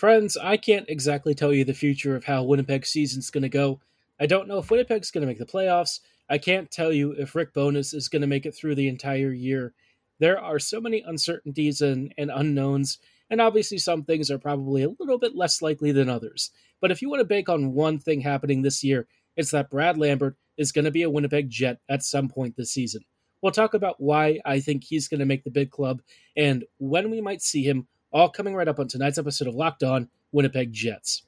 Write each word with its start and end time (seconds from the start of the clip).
Friends, 0.00 0.38
I 0.38 0.56
can't 0.56 0.88
exactly 0.88 1.34
tell 1.34 1.52
you 1.52 1.62
the 1.62 1.74
future 1.74 2.16
of 2.16 2.24
how 2.24 2.42
Winnipeg's 2.42 2.88
season's 2.88 3.30
going 3.30 3.42
to 3.42 3.50
go. 3.50 3.82
I 4.18 4.24
don't 4.24 4.48
know 4.48 4.56
if 4.56 4.70
Winnipeg's 4.70 5.10
going 5.10 5.20
to 5.20 5.26
make 5.26 5.38
the 5.38 5.44
playoffs. 5.44 6.00
I 6.26 6.38
can't 6.38 6.70
tell 6.70 6.90
you 6.90 7.12
if 7.12 7.34
Rick 7.34 7.52
Bowness 7.52 7.92
is 7.92 8.08
going 8.08 8.22
to 8.22 8.26
make 8.26 8.46
it 8.46 8.54
through 8.54 8.76
the 8.76 8.88
entire 8.88 9.30
year. 9.30 9.74
There 10.18 10.40
are 10.40 10.58
so 10.58 10.80
many 10.80 11.02
uncertainties 11.02 11.82
and, 11.82 12.14
and 12.16 12.30
unknowns, 12.30 12.96
and 13.28 13.42
obviously 13.42 13.76
some 13.76 14.04
things 14.04 14.30
are 14.30 14.38
probably 14.38 14.84
a 14.84 14.88
little 14.98 15.18
bit 15.18 15.36
less 15.36 15.60
likely 15.60 15.92
than 15.92 16.08
others. 16.08 16.50
But 16.80 16.90
if 16.90 17.02
you 17.02 17.10
want 17.10 17.20
to 17.20 17.26
bank 17.26 17.50
on 17.50 17.74
one 17.74 17.98
thing 17.98 18.22
happening 18.22 18.62
this 18.62 18.82
year, 18.82 19.06
it's 19.36 19.50
that 19.50 19.68
Brad 19.68 19.98
Lambert 19.98 20.34
is 20.56 20.72
going 20.72 20.86
to 20.86 20.90
be 20.90 21.02
a 21.02 21.10
Winnipeg 21.10 21.50
Jet 21.50 21.78
at 21.90 22.02
some 22.02 22.30
point 22.30 22.56
this 22.56 22.72
season. 22.72 23.02
We'll 23.42 23.52
talk 23.52 23.74
about 23.74 23.96
why 23.98 24.40
I 24.46 24.60
think 24.60 24.82
he's 24.82 25.08
going 25.08 25.20
to 25.20 25.26
make 25.26 25.44
the 25.44 25.50
big 25.50 25.70
club 25.70 26.00
and 26.38 26.64
when 26.78 27.10
we 27.10 27.20
might 27.20 27.42
see 27.42 27.64
him 27.64 27.86
all 28.12 28.28
coming 28.28 28.54
right 28.54 28.68
up 28.68 28.78
on 28.78 28.88
tonight's 28.88 29.18
episode 29.18 29.48
of 29.48 29.54
Locked 29.54 29.82
On 29.82 30.08
Winnipeg 30.32 30.72
Jets. 30.72 31.22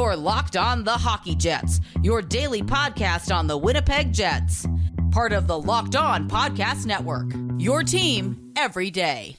You're 0.00 0.16
Locked 0.16 0.56
On 0.56 0.84
the 0.84 0.92
Hockey 0.92 1.34
Jets, 1.34 1.80
your 2.02 2.20
daily 2.20 2.62
podcast 2.62 3.34
on 3.34 3.46
the 3.46 3.56
Winnipeg 3.56 4.12
Jets. 4.12 4.66
Part 5.10 5.32
of 5.32 5.46
the 5.46 5.58
Locked 5.58 5.96
On 5.96 6.28
Podcast 6.28 6.84
Network. 6.84 7.32
Your 7.58 7.82
team 7.82 8.52
every 8.56 8.90
day. 8.90 9.38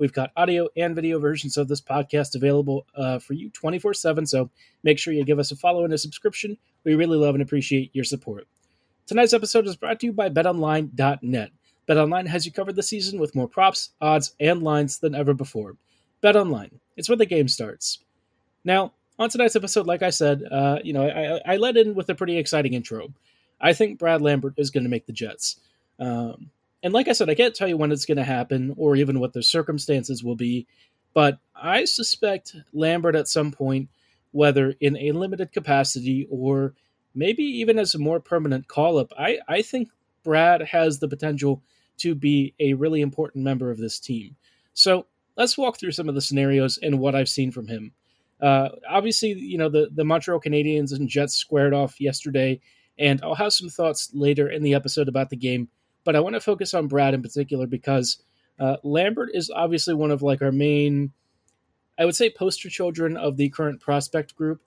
We've 0.00 0.12
got 0.12 0.32
audio 0.34 0.66
and 0.78 0.94
video 0.94 1.18
versions 1.18 1.58
of 1.58 1.68
this 1.68 1.82
podcast 1.82 2.34
available 2.34 2.86
uh, 2.96 3.18
for 3.18 3.34
you 3.34 3.50
24 3.50 3.92
7. 3.92 4.24
So 4.24 4.50
make 4.82 4.98
sure 4.98 5.12
you 5.12 5.24
give 5.24 5.38
us 5.38 5.52
a 5.52 5.56
follow 5.56 5.84
and 5.84 5.92
a 5.92 5.98
subscription. 5.98 6.56
We 6.84 6.94
really 6.94 7.18
love 7.18 7.34
and 7.34 7.42
appreciate 7.42 7.94
your 7.94 8.04
support. 8.04 8.48
Tonight's 9.06 9.34
episode 9.34 9.66
is 9.66 9.76
brought 9.76 10.00
to 10.00 10.06
you 10.06 10.12
by 10.12 10.30
betonline.net. 10.30 11.50
BetOnline 11.86 12.26
has 12.28 12.46
you 12.46 12.52
covered 12.52 12.76
this 12.76 12.88
season 12.88 13.20
with 13.20 13.34
more 13.34 13.48
props, 13.48 13.90
odds, 14.00 14.34
and 14.40 14.62
lines 14.62 14.98
than 14.98 15.14
ever 15.14 15.34
before. 15.34 15.76
BetOnline, 16.22 16.70
it's 16.96 17.08
where 17.08 17.16
the 17.16 17.26
game 17.26 17.48
starts. 17.48 17.98
Now, 18.64 18.92
on 19.18 19.28
tonight's 19.28 19.56
episode, 19.56 19.86
like 19.86 20.02
I 20.02 20.10
said, 20.10 20.44
uh, 20.50 20.78
you 20.82 20.94
know, 20.94 21.06
I, 21.06 21.54
I 21.54 21.56
led 21.58 21.76
in 21.76 21.94
with 21.94 22.08
a 22.08 22.14
pretty 22.14 22.38
exciting 22.38 22.72
intro. 22.72 23.12
I 23.60 23.74
think 23.74 23.98
Brad 23.98 24.22
Lambert 24.22 24.54
is 24.56 24.70
going 24.70 24.84
to 24.84 24.90
make 24.90 25.04
the 25.04 25.12
Jets. 25.12 25.60
Um, 25.98 26.50
and 26.82 26.92
like 26.92 27.08
I 27.08 27.12
said, 27.12 27.28
I 27.28 27.34
can't 27.34 27.54
tell 27.54 27.68
you 27.68 27.76
when 27.76 27.92
it's 27.92 28.06
going 28.06 28.16
to 28.18 28.24
happen 28.24 28.74
or 28.76 28.96
even 28.96 29.20
what 29.20 29.32
the 29.32 29.42
circumstances 29.42 30.24
will 30.24 30.36
be, 30.36 30.66
but 31.14 31.38
I 31.54 31.84
suspect 31.84 32.56
Lambert 32.72 33.16
at 33.16 33.28
some 33.28 33.52
point, 33.52 33.88
whether 34.32 34.74
in 34.80 34.96
a 34.96 35.12
limited 35.12 35.52
capacity 35.52 36.26
or 36.30 36.74
maybe 37.14 37.42
even 37.42 37.78
as 37.78 37.94
a 37.94 37.98
more 37.98 38.20
permanent 38.20 38.68
call 38.68 38.98
up, 38.98 39.12
I, 39.18 39.38
I 39.48 39.62
think 39.62 39.90
Brad 40.22 40.62
has 40.62 40.98
the 40.98 41.08
potential 41.08 41.62
to 41.98 42.14
be 42.14 42.54
a 42.60 42.74
really 42.74 43.00
important 43.00 43.44
member 43.44 43.70
of 43.70 43.78
this 43.78 43.98
team. 43.98 44.36
So 44.72 45.06
let's 45.36 45.58
walk 45.58 45.78
through 45.78 45.92
some 45.92 46.08
of 46.08 46.14
the 46.14 46.20
scenarios 46.20 46.78
and 46.78 46.98
what 46.98 47.14
I've 47.14 47.28
seen 47.28 47.50
from 47.50 47.66
him. 47.68 47.92
Uh, 48.40 48.70
obviously, 48.88 49.32
you 49.32 49.58
know, 49.58 49.68
the, 49.68 49.90
the 49.92 50.04
Montreal 50.04 50.40
Canadiens 50.40 50.92
and 50.92 51.08
Jets 51.08 51.34
squared 51.34 51.74
off 51.74 52.00
yesterday, 52.00 52.60
and 52.98 53.20
I'll 53.22 53.34
have 53.34 53.52
some 53.52 53.68
thoughts 53.68 54.10
later 54.14 54.48
in 54.48 54.62
the 54.62 54.74
episode 54.74 55.08
about 55.08 55.28
the 55.28 55.36
game 55.36 55.68
but 56.04 56.16
I 56.16 56.20
want 56.20 56.34
to 56.34 56.40
focus 56.40 56.74
on 56.74 56.88
Brad 56.88 57.14
in 57.14 57.22
particular 57.22 57.66
because 57.66 58.22
uh, 58.58 58.76
Lambert 58.82 59.30
is 59.34 59.50
obviously 59.50 59.94
one 59.94 60.10
of 60.10 60.22
like 60.22 60.42
our 60.42 60.52
main, 60.52 61.12
I 61.98 62.04
would 62.04 62.14
say, 62.14 62.30
poster 62.30 62.68
children 62.68 63.16
of 63.16 63.36
the 63.36 63.48
current 63.48 63.80
prospect 63.80 64.36
group. 64.36 64.60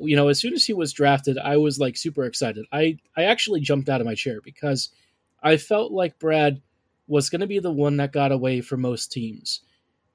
You 0.00 0.16
know, 0.16 0.28
as 0.28 0.38
soon 0.38 0.52
as 0.54 0.64
he 0.64 0.72
was 0.72 0.92
drafted, 0.92 1.38
I 1.38 1.56
was 1.56 1.78
like 1.78 1.96
super 1.96 2.24
excited. 2.24 2.66
I 2.72 2.98
I 3.16 3.24
actually 3.24 3.60
jumped 3.60 3.88
out 3.88 4.00
of 4.00 4.06
my 4.06 4.14
chair 4.14 4.40
because 4.42 4.90
I 5.42 5.56
felt 5.56 5.92
like 5.92 6.18
Brad 6.18 6.60
was 7.06 7.30
going 7.30 7.40
to 7.40 7.46
be 7.46 7.58
the 7.58 7.70
one 7.70 7.96
that 7.98 8.12
got 8.12 8.32
away 8.32 8.60
for 8.60 8.76
most 8.76 9.12
teams. 9.12 9.60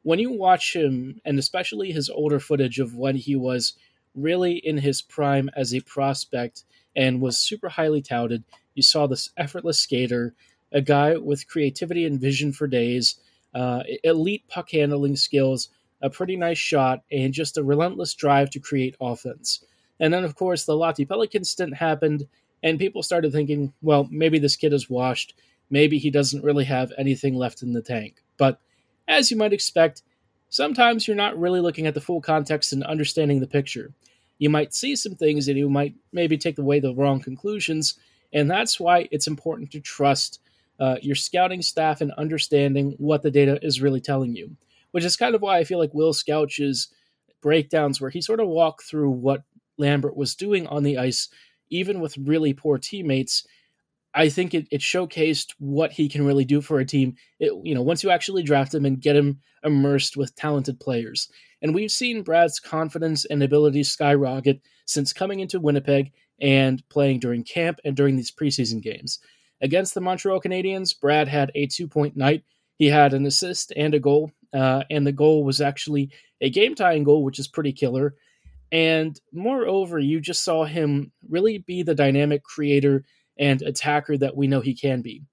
When 0.03 0.19
you 0.19 0.31
watch 0.31 0.75
him, 0.75 1.21
and 1.23 1.37
especially 1.39 1.91
his 1.91 2.09
older 2.09 2.39
footage 2.39 2.79
of 2.79 2.95
when 2.95 3.15
he 3.15 3.35
was 3.35 3.73
really 4.15 4.53
in 4.53 4.77
his 4.77 5.01
prime 5.01 5.49
as 5.55 5.73
a 5.73 5.79
prospect 5.81 6.63
and 6.95 7.21
was 7.21 7.37
super 7.37 7.69
highly 7.69 8.01
touted, 8.01 8.43
you 8.73 8.83
saw 8.83 9.07
this 9.07 9.29
effortless 9.37 9.79
skater 9.79 10.33
a 10.71 10.81
guy 10.81 11.17
with 11.17 11.47
creativity 11.47 12.05
and 12.05 12.19
vision 12.19 12.51
for 12.51 12.67
days, 12.67 13.15
uh, 13.53 13.83
elite 14.03 14.47
puck 14.47 14.71
handling 14.71 15.15
skills, 15.15 15.69
a 16.01 16.09
pretty 16.09 16.35
nice 16.35 16.57
shot, 16.57 17.03
and 17.11 17.33
just 17.33 17.57
a 17.57 17.63
relentless 17.63 18.13
drive 18.13 18.49
to 18.51 18.59
create 18.59 18.95
offense. 18.99 19.63
And 19.99 20.13
then, 20.13 20.23
of 20.23 20.35
course, 20.35 20.65
the 20.65 20.73
Lahti 20.73 21.07
Pelicans 21.07 21.51
stint 21.51 21.75
happened, 21.75 22.27
and 22.63 22.79
people 22.79 23.03
started 23.03 23.31
thinking, 23.31 23.73
well, 23.81 24.07
maybe 24.09 24.39
this 24.39 24.55
kid 24.55 24.73
is 24.73 24.89
washed. 24.89 25.35
Maybe 25.69 25.97
he 25.97 26.09
doesn't 26.09 26.43
really 26.43 26.65
have 26.65 26.91
anything 26.97 27.35
left 27.35 27.61
in 27.61 27.73
the 27.73 27.81
tank. 27.81 28.23
But 28.37 28.59
as 29.07 29.29
you 29.29 29.37
might 29.37 29.53
expect, 29.53 30.01
sometimes 30.49 31.07
you're 31.07 31.15
not 31.15 31.39
really 31.39 31.61
looking 31.61 31.85
at 31.85 31.93
the 31.93 32.01
full 32.01 32.21
context 32.21 32.73
and 32.73 32.83
understanding 32.83 33.39
the 33.39 33.47
picture. 33.47 33.93
You 34.37 34.49
might 34.49 34.73
see 34.73 34.95
some 34.95 35.15
things 35.15 35.47
and 35.47 35.57
you 35.57 35.69
might 35.69 35.93
maybe 36.11 36.37
take 36.37 36.57
away 36.57 36.79
the 36.79 36.95
wrong 36.95 37.19
conclusions, 37.19 37.95
and 38.33 38.49
that's 38.49 38.79
why 38.79 39.07
it's 39.11 39.27
important 39.27 39.71
to 39.71 39.79
trust 39.79 40.39
uh, 40.81 40.97
your 41.01 41.15
scouting 41.15 41.61
staff 41.61 42.01
and 42.01 42.11
understanding 42.13 42.95
what 42.97 43.21
the 43.21 43.29
data 43.29 43.59
is 43.61 43.81
really 43.81 44.01
telling 44.01 44.35
you, 44.35 44.57
which 44.91 45.05
is 45.05 45.15
kind 45.15 45.35
of 45.35 45.41
why 45.41 45.59
I 45.59 45.63
feel 45.63 45.77
like 45.77 45.93
Will 45.93 46.11
Scouch's 46.11 46.89
breakdowns, 47.39 48.01
where 48.01 48.09
he 48.09 48.19
sort 48.19 48.39
of 48.39 48.47
walked 48.47 48.83
through 48.83 49.11
what 49.11 49.43
Lambert 49.77 50.17
was 50.17 50.33
doing 50.33 50.65
on 50.67 50.81
the 50.81 50.97
ice, 50.97 51.29
even 51.69 51.99
with 51.99 52.17
really 52.17 52.53
poor 52.53 52.79
teammates. 52.79 53.45
I 54.15 54.29
think 54.29 54.55
it, 54.55 54.67
it 54.71 54.81
showcased 54.81 55.53
what 55.59 55.91
he 55.91 56.09
can 56.09 56.25
really 56.25 56.45
do 56.45 56.61
for 56.61 56.79
a 56.79 56.85
team. 56.85 57.15
It, 57.39 57.53
you 57.63 57.75
know, 57.75 57.83
once 57.83 58.03
you 58.03 58.09
actually 58.09 58.41
draft 58.41 58.73
him 58.73 58.83
and 58.83 58.99
get 58.99 59.15
him 59.15 59.39
immersed 59.63 60.17
with 60.17 60.35
talented 60.35 60.79
players. 60.79 61.29
And 61.61 61.75
we've 61.75 61.91
seen 61.91 62.23
Brad's 62.23 62.59
confidence 62.59 63.23
and 63.25 63.43
ability 63.43 63.83
skyrocket 63.83 64.61
since 64.85 65.13
coming 65.13 65.41
into 65.41 65.59
Winnipeg 65.59 66.11
and 66.41 66.83
playing 66.89 67.19
during 67.19 67.43
camp 67.43 67.79
and 67.85 67.95
during 67.95 68.15
these 68.15 68.31
preseason 68.31 68.81
games. 68.81 69.19
Against 69.61 69.93
the 69.93 70.01
Montreal 70.01 70.41
Canadiens, 70.41 70.99
Brad 70.99 71.27
had 71.27 71.51
a 71.55 71.67
two 71.67 71.87
point 71.87 72.15
night. 72.17 72.43
He 72.77 72.87
had 72.87 73.13
an 73.13 73.25
assist 73.25 73.71
and 73.75 73.93
a 73.93 73.99
goal, 73.99 74.31
uh, 74.53 74.83
and 74.89 75.05
the 75.05 75.11
goal 75.11 75.43
was 75.43 75.61
actually 75.61 76.09
a 76.41 76.49
game 76.49 76.73
tying 76.73 77.03
goal, 77.03 77.23
which 77.23 77.37
is 77.37 77.47
pretty 77.47 77.71
killer. 77.71 78.15
And 78.71 79.19
moreover, 79.31 79.99
you 79.99 80.19
just 80.19 80.43
saw 80.43 80.63
him 80.63 81.11
really 81.29 81.59
be 81.59 81.83
the 81.83 81.93
dynamic 81.93 82.43
creator 82.43 83.03
and 83.37 83.61
attacker 83.61 84.17
that 84.17 84.35
we 84.35 84.47
know 84.47 84.61
he 84.61 84.73
can 84.73 85.01
be. 85.01 85.23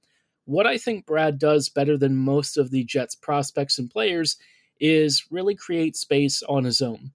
What 0.44 0.66
I 0.66 0.78
think 0.78 1.06
Brad 1.06 1.38
does 1.38 1.68
better 1.68 1.96
than 1.96 2.16
most 2.16 2.56
of 2.56 2.70
the 2.70 2.84
Jets 2.84 3.14
prospects 3.14 3.78
and 3.78 3.90
players 3.90 4.36
is 4.80 5.26
really 5.30 5.54
create 5.54 5.96
space 5.96 6.42
on 6.48 6.64
his 6.64 6.80
own. 6.80 7.12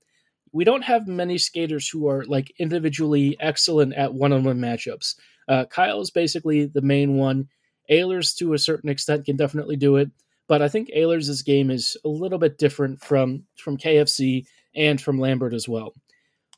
We 0.51 0.63
don't 0.63 0.83
have 0.83 1.07
many 1.07 1.37
skaters 1.39 1.89
who 1.89 2.07
are 2.07 2.25
like 2.25 2.53
individually 2.59 3.35
excellent 3.39 3.93
at 3.95 4.13
one 4.13 4.33
on 4.33 4.43
one 4.43 4.59
matchups. 4.59 5.15
Uh, 5.47 5.65
Kyle 5.65 6.01
is 6.01 6.11
basically 6.11 6.65
the 6.65 6.81
main 6.81 7.17
one. 7.17 7.47
Ehlers, 7.89 8.35
to 8.37 8.53
a 8.53 8.59
certain 8.59 8.89
extent, 8.89 9.25
can 9.25 9.35
definitely 9.35 9.75
do 9.75 9.97
it, 9.97 10.09
but 10.47 10.61
I 10.61 10.69
think 10.69 10.89
Ehlers' 10.95 11.43
game 11.43 11.69
is 11.69 11.97
a 12.05 12.09
little 12.09 12.39
bit 12.39 12.57
different 12.57 13.01
from 13.01 13.43
from 13.57 13.77
KFC 13.77 14.45
and 14.75 14.99
from 14.99 15.19
Lambert 15.19 15.53
as 15.53 15.67
well. 15.67 15.93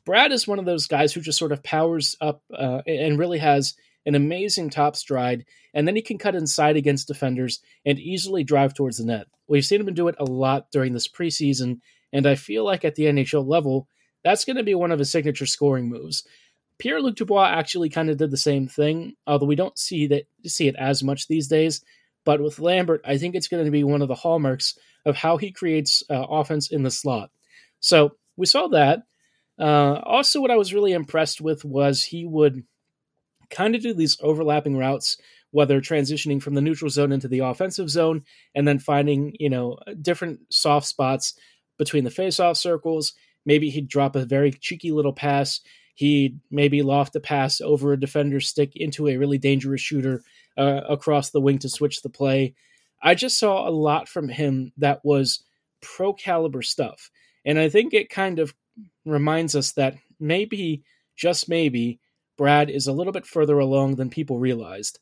Brad 0.04 0.30
is 0.30 0.46
one 0.46 0.60
of 0.60 0.64
those 0.64 0.86
guys 0.86 1.12
who 1.12 1.20
just 1.20 1.38
sort 1.38 1.52
of 1.52 1.64
powers 1.64 2.16
up 2.20 2.42
uh, 2.56 2.82
and 2.86 3.18
really 3.18 3.38
has 3.38 3.74
an 4.06 4.14
amazing 4.14 4.70
top 4.70 4.94
stride, 4.94 5.44
and 5.74 5.86
then 5.86 5.96
he 5.96 6.02
can 6.02 6.16
cut 6.16 6.36
inside 6.36 6.76
against 6.76 7.08
defenders 7.08 7.60
and 7.84 7.98
easily 7.98 8.44
drive 8.44 8.72
towards 8.72 8.98
the 8.98 9.04
net. 9.04 9.26
We've 9.48 9.64
seen 9.64 9.80
him 9.80 9.92
do 9.94 10.08
it 10.08 10.14
a 10.18 10.24
lot 10.24 10.70
during 10.70 10.92
this 10.92 11.08
preseason, 11.08 11.80
and 12.12 12.24
I 12.24 12.36
feel 12.36 12.64
like 12.64 12.84
at 12.84 12.94
the 12.94 13.04
NHL 13.04 13.46
level, 13.46 13.88
that's 14.22 14.44
going 14.44 14.56
to 14.56 14.62
be 14.62 14.74
one 14.74 14.92
of 14.92 15.00
his 15.00 15.10
signature 15.10 15.46
scoring 15.46 15.88
moves. 15.88 16.24
Pierre 16.78 17.00
Luc 17.00 17.16
Dubois 17.16 17.48
actually 17.48 17.88
kind 17.88 18.10
of 18.10 18.18
did 18.18 18.30
the 18.30 18.36
same 18.36 18.68
thing, 18.68 19.14
although 19.26 19.46
we 19.46 19.56
don't 19.56 19.78
see 19.78 20.06
that 20.08 20.26
see 20.44 20.68
it 20.68 20.76
as 20.76 21.02
much 21.02 21.26
these 21.26 21.48
days. 21.48 21.82
But 22.24 22.42
with 22.42 22.58
Lambert, 22.58 23.02
I 23.04 23.18
think 23.18 23.34
it's 23.34 23.48
going 23.48 23.64
to 23.64 23.70
be 23.70 23.84
one 23.84 24.02
of 24.02 24.08
the 24.08 24.14
hallmarks 24.14 24.76
of 25.04 25.16
how 25.16 25.36
he 25.36 25.52
creates 25.52 26.02
uh, 26.10 26.26
offense 26.28 26.70
in 26.70 26.82
the 26.82 26.90
slot. 26.90 27.30
So 27.80 28.16
we 28.36 28.46
saw 28.46 28.66
that. 28.68 29.04
Uh, 29.58 30.00
also, 30.04 30.40
what 30.40 30.50
I 30.50 30.56
was 30.56 30.74
really 30.74 30.92
impressed 30.92 31.40
with 31.40 31.64
was 31.64 32.02
he 32.02 32.26
would 32.26 32.64
kind 33.48 33.74
of 33.74 33.82
do 33.82 33.94
these 33.94 34.18
overlapping 34.20 34.76
routes, 34.76 35.16
whether 35.52 35.80
transitioning 35.80 36.42
from 36.42 36.54
the 36.54 36.60
neutral 36.60 36.90
zone 36.90 37.12
into 37.12 37.28
the 37.28 37.38
offensive 37.38 37.88
zone, 37.88 38.24
and 38.54 38.66
then 38.66 38.78
finding 38.78 39.34
you 39.38 39.48
know 39.48 39.78
different 40.02 40.40
soft 40.50 40.86
spots 40.86 41.34
between 41.78 42.04
the 42.04 42.10
face-off 42.10 42.56
circles. 42.56 43.14
Maybe 43.44 43.70
he'd 43.70 43.88
drop 43.88 44.16
a 44.16 44.24
very 44.24 44.50
cheeky 44.50 44.90
little 44.90 45.12
pass. 45.12 45.60
He'd 45.96 46.38
maybe 46.50 46.82
loft 46.82 47.16
a 47.16 47.20
pass 47.20 47.60
over 47.60 47.92
a 47.92 48.00
defender's 48.00 48.46
stick 48.46 48.72
into 48.76 49.08
a 49.08 49.16
really 49.16 49.38
dangerous 49.38 49.80
shooter 49.80 50.22
uh, 50.56 50.82
across 50.88 51.30
the 51.30 51.40
wing 51.40 51.58
to 51.60 51.68
switch 51.68 52.02
the 52.02 52.10
play. 52.10 52.54
I 53.02 53.14
just 53.14 53.38
saw 53.38 53.66
a 53.66 53.70
lot 53.70 54.08
from 54.08 54.28
him 54.28 54.72
that 54.76 55.04
was 55.04 55.42
pro 55.80 56.12
caliber 56.12 56.62
stuff. 56.62 57.10
And 57.44 57.58
I 57.58 57.68
think 57.70 57.94
it 57.94 58.10
kind 58.10 58.38
of 58.38 58.54
reminds 59.06 59.56
us 59.56 59.72
that 59.72 59.94
maybe, 60.20 60.82
just 61.16 61.48
maybe, 61.48 61.98
Brad 62.36 62.68
is 62.68 62.86
a 62.86 62.92
little 62.92 63.12
bit 63.12 63.26
further 63.26 63.58
along 63.58 63.96
than 63.96 64.10
people 64.10 64.38
realized. 64.38 64.98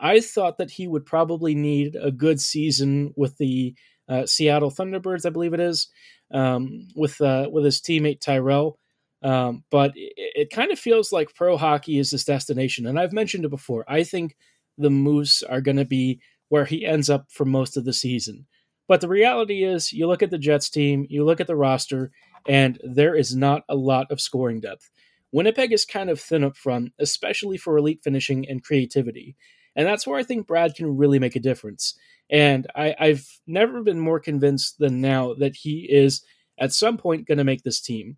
I 0.00 0.20
thought 0.20 0.56
that 0.58 0.70
he 0.70 0.88
would 0.88 1.04
probably 1.04 1.54
need 1.54 1.94
a 2.00 2.10
good 2.10 2.40
season 2.40 3.12
with 3.16 3.36
the 3.36 3.74
uh, 4.08 4.24
Seattle 4.24 4.70
Thunderbirds, 4.70 5.26
I 5.26 5.30
believe 5.30 5.52
it 5.52 5.60
is, 5.60 5.88
um, 6.32 6.88
with 6.96 7.20
uh, 7.20 7.48
with 7.52 7.64
his 7.64 7.80
teammate 7.80 8.20
Tyrell. 8.20 8.78
Um, 9.22 9.64
but 9.70 9.92
it, 9.96 10.12
it 10.16 10.50
kind 10.50 10.70
of 10.70 10.78
feels 10.78 11.12
like 11.12 11.34
pro 11.34 11.56
hockey 11.56 11.98
is 11.98 12.10
his 12.10 12.24
destination, 12.24 12.86
and 12.86 12.98
I've 12.98 13.12
mentioned 13.12 13.44
it 13.44 13.50
before. 13.50 13.84
I 13.88 14.04
think 14.04 14.36
the 14.76 14.90
Moose 14.90 15.42
are 15.42 15.60
going 15.60 15.76
to 15.76 15.84
be 15.84 16.20
where 16.48 16.64
he 16.64 16.86
ends 16.86 17.10
up 17.10 17.26
for 17.30 17.44
most 17.44 17.76
of 17.76 17.84
the 17.84 17.92
season. 17.92 18.46
But 18.86 19.00
the 19.00 19.08
reality 19.08 19.64
is, 19.64 19.92
you 19.92 20.06
look 20.06 20.22
at 20.22 20.30
the 20.30 20.38
Jets 20.38 20.70
team, 20.70 21.06
you 21.10 21.24
look 21.24 21.40
at 21.40 21.46
the 21.46 21.56
roster, 21.56 22.10
and 22.48 22.80
there 22.82 23.14
is 23.14 23.36
not 23.36 23.64
a 23.68 23.74
lot 23.74 24.10
of 24.10 24.20
scoring 24.20 24.60
depth. 24.60 24.90
Winnipeg 25.30 25.72
is 25.72 25.84
kind 25.84 26.08
of 26.08 26.20
thin 26.20 26.42
up 26.42 26.56
front, 26.56 26.92
especially 26.98 27.58
for 27.58 27.76
elite 27.76 28.00
finishing 28.02 28.48
and 28.48 28.64
creativity. 28.64 29.36
And 29.76 29.86
that's 29.86 30.06
where 30.06 30.18
I 30.18 30.22
think 30.22 30.46
Brad 30.46 30.74
can 30.74 30.96
really 30.96 31.18
make 31.18 31.36
a 31.36 31.40
difference. 31.40 31.94
And 32.30 32.66
I, 32.74 32.94
have 32.98 33.24
never 33.46 33.82
been 33.82 34.00
more 34.00 34.20
convinced 34.20 34.78
than 34.78 35.00
now 35.00 35.34
that 35.34 35.56
he 35.56 35.86
is 35.90 36.22
at 36.58 36.72
some 36.72 36.96
point 36.96 37.26
going 37.26 37.38
to 37.38 37.44
make 37.44 37.62
this 37.62 37.80
team. 37.80 38.16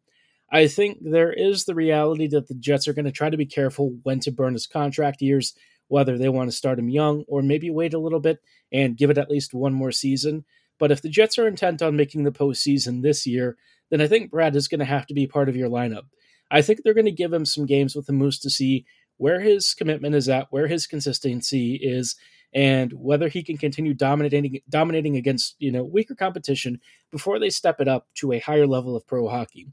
I 0.52 0.67
think 0.67 0.99
there 1.00 1.32
is 1.32 1.64
the 1.64 1.75
reality 1.75 2.26
that 2.29 2.49
the 2.49 2.55
Jets 2.55 2.88
are 2.88 2.93
going 2.93 3.05
to 3.05 3.12
try 3.12 3.31
to 3.31 3.37
be 3.37 3.47
careful 3.47 3.97
when 4.02 4.19
to 4.20 4.32
burn 4.32 4.55
his 4.55 4.67
contract 4.67 5.23
years, 5.23 5.55
whether 5.88 6.19
they 6.19 6.29
want 6.29 6.50
to 6.50 6.56
start 6.56 6.79
him 6.79 6.88
young 6.88 7.25
or 7.29 7.43
maybe 7.43 7.70
wait 7.70 7.94
a 7.94 7.99
little 7.99 8.20
bit 8.20 8.41
and 8.73 8.97
give 8.97 9.11
it 9.11 9.19
at 9.19 9.31
least 9.31 9.55
one 9.55 9.73
more 9.73 9.93
season. 9.93 10.44
But 10.79 10.91
if 10.91 11.02
the 11.02 11.08
Jets 11.08 11.38
are 11.38 11.47
intent 11.47 11.82
on 11.82 11.94
making 11.97 12.25
the 12.25 12.32
postseason 12.32 13.02
this 13.02 13.26
year, 13.26 13.56
then 13.91 14.00
I 14.00 14.08
think 14.08 14.31
Brad 14.31 14.56
is 14.56 14.67
going 14.67 14.79
to 14.81 14.85
have 14.85 15.06
to 15.06 15.14
be 15.14 15.26
part 15.26 15.49
of 15.49 15.56
your 15.56 15.69
lineup. 15.69 16.05
I 16.50 16.62
think 16.62 16.82
they're 16.82 16.94
going 16.94 17.05
to 17.05 17.12
give 17.12 17.32
him 17.32 17.44
some 17.44 17.67
games 17.67 17.94
with 17.94 18.06
the 18.06 18.12
Moose 18.12 18.38
to 18.41 18.50
see 18.50 18.87
where 19.19 19.41
his 19.41 19.75
commitment 19.75 20.14
is 20.14 20.29
at, 20.29 20.49
where 20.50 20.67
his 20.67 20.87
consistency 20.87 21.75
is, 21.75 22.17
and 22.53 22.93
whether 22.94 23.29
he 23.29 23.43
can 23.44 23.56
continue 23.56 23.94
dominating 23.94 24.61
dominating 24.69 25.17
against 25.17 25.55
you 25.61 25.70
know 25.70 25.85
weaker 25.85 26.17
competition 26.17 26.81
before 27.12 27.38
they 27.38 27.50
step 27.50 27.81
it 27.81 27.87
up 27.87 28.08
to 28.14 28.32
a 28.32 28.41
higher 28.41 28.67
level 28.67 28.96
of 28.96 29.06
pro 29.06 29.29
hockey. 29.29 29.69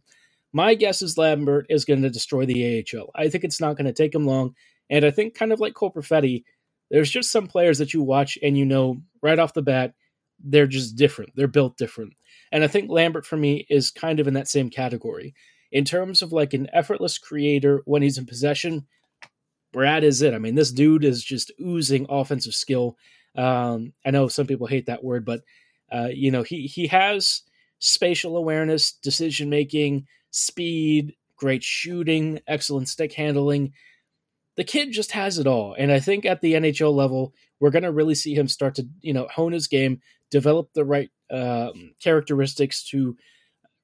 My 0.57 0.73
guess 0.73 1.03
is 1.03 1.19
Lambert 1.19 1.67
is 1.69 1.85
going 1.85 2.01
to 2.01 2.09
destroy 2.09 2.47
the 2.47 2.83
AHL. 2.91 3.11
I 3.13 3.29
think 3.29 3.43
it's 3.43 3.61
not 3.61 3.77
going 3.77 3.85
to 3.85 3.93
take 3.93 4.15
him 4.15 4.25
long, 4.25 4.55
and 4.89 5.05
I 5.05 5.11
think 5.11 5.35
kind 5.35 5.53
of 5.53 5.59
like 5.59 5.75
Cole 5.75 5.93
Perfetti, 5.93 6.45
there's 6.89 7.11
just 7.11 7.31
some 7.31 7.45
players 7.45 7.77
that 7.77 7.93
you 7.93 8.01
watch 8.01 8.39
and 8.41 8.57
you 8.57 8.65
know 8.65 8.97
right 9.21 9.37
off 9.37 9.53
the 9.53 9.61
bat 9.61 9.93
they're 10.43 10.65
just 10.65 10.95
different. 10.95 11.35
They're 11.35 11.47
built 11.47 11.77
different. 11.77 12.13
And 12.51 12.63
I 12.63 12.67
think 12.67 12.89
Lambert 12.89 13.23
for 13.23 13.37
me 13.37 13.67
is 13.69 13.91
kind 13.91 14.19
of 14.19 14.27
in 14.27 14.33
that 14.33 14.47
same 14.47 14.71
category. 14.71 15.35
In 15.71 15.85
terms 15.85 16.23
of 16.23 16.31
like 16.33 16.53
an 16.55 16.67
effortless 16.73 17.19
creator 17.19 17.83
when 17.85 18.01
he's 18.01 18.17
in 18.17 18.25
possession, 18.25 18.87
Brad 19.73 20.03
is 20.03 20.23
it. 20.23 20.33
I 20.33 20.39
mean, 20.39 20.55
this 20.55 20.71
dude 20.71 21.03
is 21.03 21.23
just 21.23 21.51
oozing 21.61 22.07
offensive 22.09 22.55
skill. 22.55 22.97
Um, 23.35 23.93
I 24.03 24.09
know 24.09 24.27
some 24.27 24.47
people 24.47 24.65
hate 24.65 24.87
that 24.87 25.03
word, 25.03 25.23
but 25.23 25.41
uh, 25.91 26.09
you 26.11 26.31
know, 26.31 26.41
he 26.43 26.63
he 26.63 26.87
has 26.87 27.43
spatial 27.79 28.37
awareness, 28.37 28.93
decision 28.93 29.49
making, 29.49 30.07
speed, 30.37 31.15
great 31.35 31.63
shooting, 31.63 32.39
excellent 32.47 32.89
stick 32.89 33.13
handling. 33.13 33.73
The 34.55 34.63
kid 34.63 34.91
just 34.91 35.11
has 35.11 35.37
it 35.37 35.47
all. 35.47 35.75
And 35.77 35.91
I 35.91 35.99
think 35.99 36.25
at 36.25 36.41
the 36.41 36.53
NHL 36.53 36.93
level, 36.93 37.33
we're 37.59 37.71
going 37.71 37.83
to 37.83 37.91
really 37.91 38.15
see 38.15 38.33
him 38.33 38.47
start 38.47 38.75
to, 38.75 38.87
you 39.01 39.13
know, 39.13 39.27
hone 39.27 39.51
his 39.51 39.67
game, 39.67 40.01
develop 40.31 40.73
the 40.73 40.85
right 40.85 41.09
um, 41.31 41.93
characteristics 42.01 42.83
to 42.89 43.17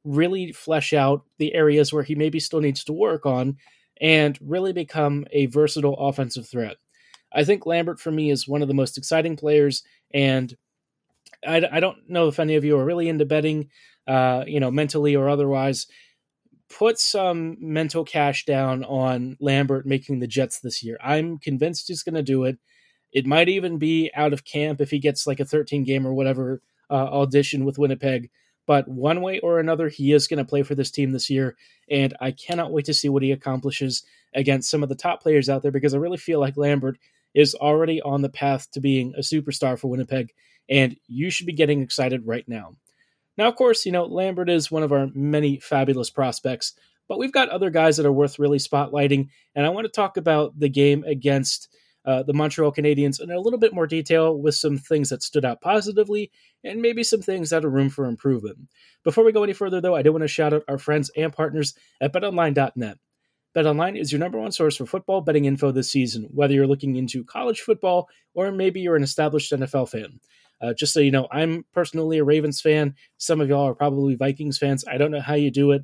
really 0.04 0.52
flesh 0.52 0.94
out 0.94 1.24
the 1.38 1.54
areas 1.54 1.94
where 1.94 2.04
he 2.04 2.16
maybe 2.16 2.40
still 2.40 2.62
needs 2.62 2.84
to 2.84 2.94
work 2.94 3.26
on 3.26 3.58
and 4.02 4.38
really 4.42 4.74
become 4.74 5.26
a 5.32 5.46
versatile 5.48 5.98
offensive 5.98 6.48
threat. 6.48 6.78
I 7.32 7.44
think 7.44 7.66
Lambert 7.66 8.00
for 8.00 8.12
me 8.12 8.30
is 8.30 8.48
one 8.48 8.62
of 8.62 8.68
the 8.68 8.74
most 8.74 8.98
exciting 8.98 9.38
players, 9.38 9.84
and 10.14 10.56
I, 11.48 11.68
I 11.72 11.80
don't 11.80 11.98
know 12.10 12.28
if 12.28 12.40
any 12.40 12.56
of 12.56 12.64
you 12.64 12.78
are 12.78 12.86
really 12.86 13.10
into 13.10 13.26
betting, 13.26 13.70
uh, 14.08 14.44
you 14.46 14.60
know, 14.60 14.70
mentally 14.70 15.16
or 15.16 15.30
otherwise. 15.30 15.88
Put 16.78 16.98
some 16.98 17.58
mental 17.60 18.04
cash 18.04 18.46
down 18.46 18.84
on 18.84 19.38
Lambert 19.40 19.86
making 19.86 20.20
the 20.20 20.28
Jets 20.28 20.60
this 20.60 20.82
year. 20.82 20.98
I'm 21.04 21.38
convinced 21.38 21.88
he's 21.88 22.02
going 22.02 22.16
to 22.16 22.24
do 22.24 22.46
it. 22.46 22.58
It 23.12 23.28
might 23.28 23.48
even 23.48 23.78
be 23.78 24.10
out 24.16 24.34
of 24.34 24.44
camp 24.44 24.82
if 24.82 24.90
he 24.90 24.98
gets 24.98 25.28
like 25.28 25.40
a 25.40 25.46
13 25.46 25.84
game 25.84 26.08
or 26.08 26.16
whatever 26.16 26.64
uh, 26.90 26.94
audition 26.96 27.64
with 27.64 27.78
Winnipeg. 27.78 28.32
But 28.66 28.88
one 28.88 29.22
way 29.22 29.40
or 29.40 29.60
another, 29.60 29.88
he 29.88 30.14
is 30.14 30.28
going 30.28 30.40
to 30.40 30.50
play 30.50 30.64
for 30.64 30.74
this 30.74 30.90
team 30.90 31.12
this 31.12 31.30
year. 31.30 31.56
And 31.92 32.16
I 32.20 32.32
cannot 32.32 32.72
wait 32.72 32.86
to 32.86 32.94
see 32.94 33.10
what 33.10 33.22
he 33.22 33.32
accomplishes 33.32 34.04
against 34.34 34.72
some 34.72 34.82
of 34.82 34.90
the 34.90 34.96
top 34.96 35.22
players 35.22 35.50
out 35.50 35.62
there 35.62 35.72
because 35.72 35.94
I 35.94 35.98
really 35.98 36.18
feel 36.18 36.40
like 36.40 36.58
Lambert 36.58 36.98
is 37.36 37.54
already 37.54 38.02
on 38.02 38.24
the 38.24 38.30
path 38.30 38.72
to 38.72 38.80
being 38.80 39.14
a 39.16 39.22
superstar 39.22 39.78
for 39.78 39.90
Winnipeg. 39.90 40.34
And 40.70 40.96
you 41.08 41.30
should 41.30 41.46
be 41.46 41.54
getting 41.54 41.82
excited 41.82 42.26
right 42.26 42.48
now. 42.48 42.74
Now, 43.38 43.48
of 43.48 43.56
course, 43.56 43.86
you 43.86 43.92
know, 43.92 44.06
Lambert 44.06 44.50
is 44.50 44.72
one 44.72 44.84
of 44.84 44.92
our 44.92 45.10
many 45.14 45.60
fabulous 45.60 46.10
prospects, 46.10 46.74
but 47.08 47.18
we've 47.18 47.32
got 47.32 47.50
other 47.50 47.70
guys 47.70 47.98
that 47.98 48.06
are 48.06 48.12
worth 48.12 48.40
really 48.40 48.60
spotlighting. 48.60 49.30
And 49.56 49.66
I 49.66 49.70
want 49.70 49.86
to 49.86 49.92
talk 49.92 50.18
about 50.18 50.60
the 50.60 50.70
game 50.70 51.04
against 51.06 51.70
uh, 52.06 52.24
the 52.24 52.34
Montreal 52.34 52.72
Canadiens 52.72 53.22
in 53.22 53.32
a 53.32 53.40
little 53.40 53.60
bit 53.60 53.74
more 53.74 53.88
detail 53.88 54.38
with 54.38 54.56
some 54.56 54.78
things 54.78 55.10
that 55.10 55.24
stood 55.24 55.46
out 55.46 55.62
positively 55.62 56.32
and 56.64 56.82
maybe 56.82 57.04
some 57.04 57.22
things 57.22 57.50
that 57.50 57.64
are 57.64 57.70
room 57.70 57.90
for 57.90 58.06
improvement. 58.06 58.58
Before 59.04 59.24
we 59.24 59.32
go 59.32 59.44
any 59.44 59.54
further, 59.54 59.80
though, 59.80 59.96
I 59.96 60.02
do 60.02 60.12
want 60.12 60.24
to 60.24 60.28
shout 60.28 60.54
out 60.54 60.64
our 60.68 60.78
friends 60.78 61.12
and 61.16 61.32
partners 61.32 61.74
at 62.02 62.14
betonline.net. 62.14 62.98
BetOnline 63.56 64.00
is 64.00 64.12
your 64.12 64.20
number 64.20 64.40
one 64.40 64.52
source 64.52 64.78
for 64.78 64.86
football 64.86 65.22
betting 65.22 65.46
info 65.46 65.72
this 65.72 65.92
season, 65.92 66.28
whether 66.32 66.54
you're 66.54 66.68
looking 66.68 66.96
into 66.96 67.24
college 67.24 67.62
football 67.62 68.10
or 68.34 68.52
maybe 68.52 68.82
you're 68.82 68.96
an 68.96 69.04
established 69.04 69.52
NFL 69.52 69.90
fan. 69.90 70.20
Uh, 70.64 70.74
just 70.74 70.94
so 70.94 71.00
you 71.00 71.12
know, 71.12 71.28
I'm 71.32 71.66
personally 71.74 72.20
a 72.20 72.24
Ravens 72.24 72.62
fan. 72.62 72.96
Some 73.18 73.42
of 73.42 73.50
y'all 73.50 73.68
are 73.68 73.76
probably 73.76 74.16
Vikings 74.16 74.58
fans. 74.58 74.86
I 74.88 74.98
don't 74.98 75.12
know 75.12 75.22
how 75.22 75.34
you 75.34 75.52
do 75.52 75.72
it. 75.72 75.84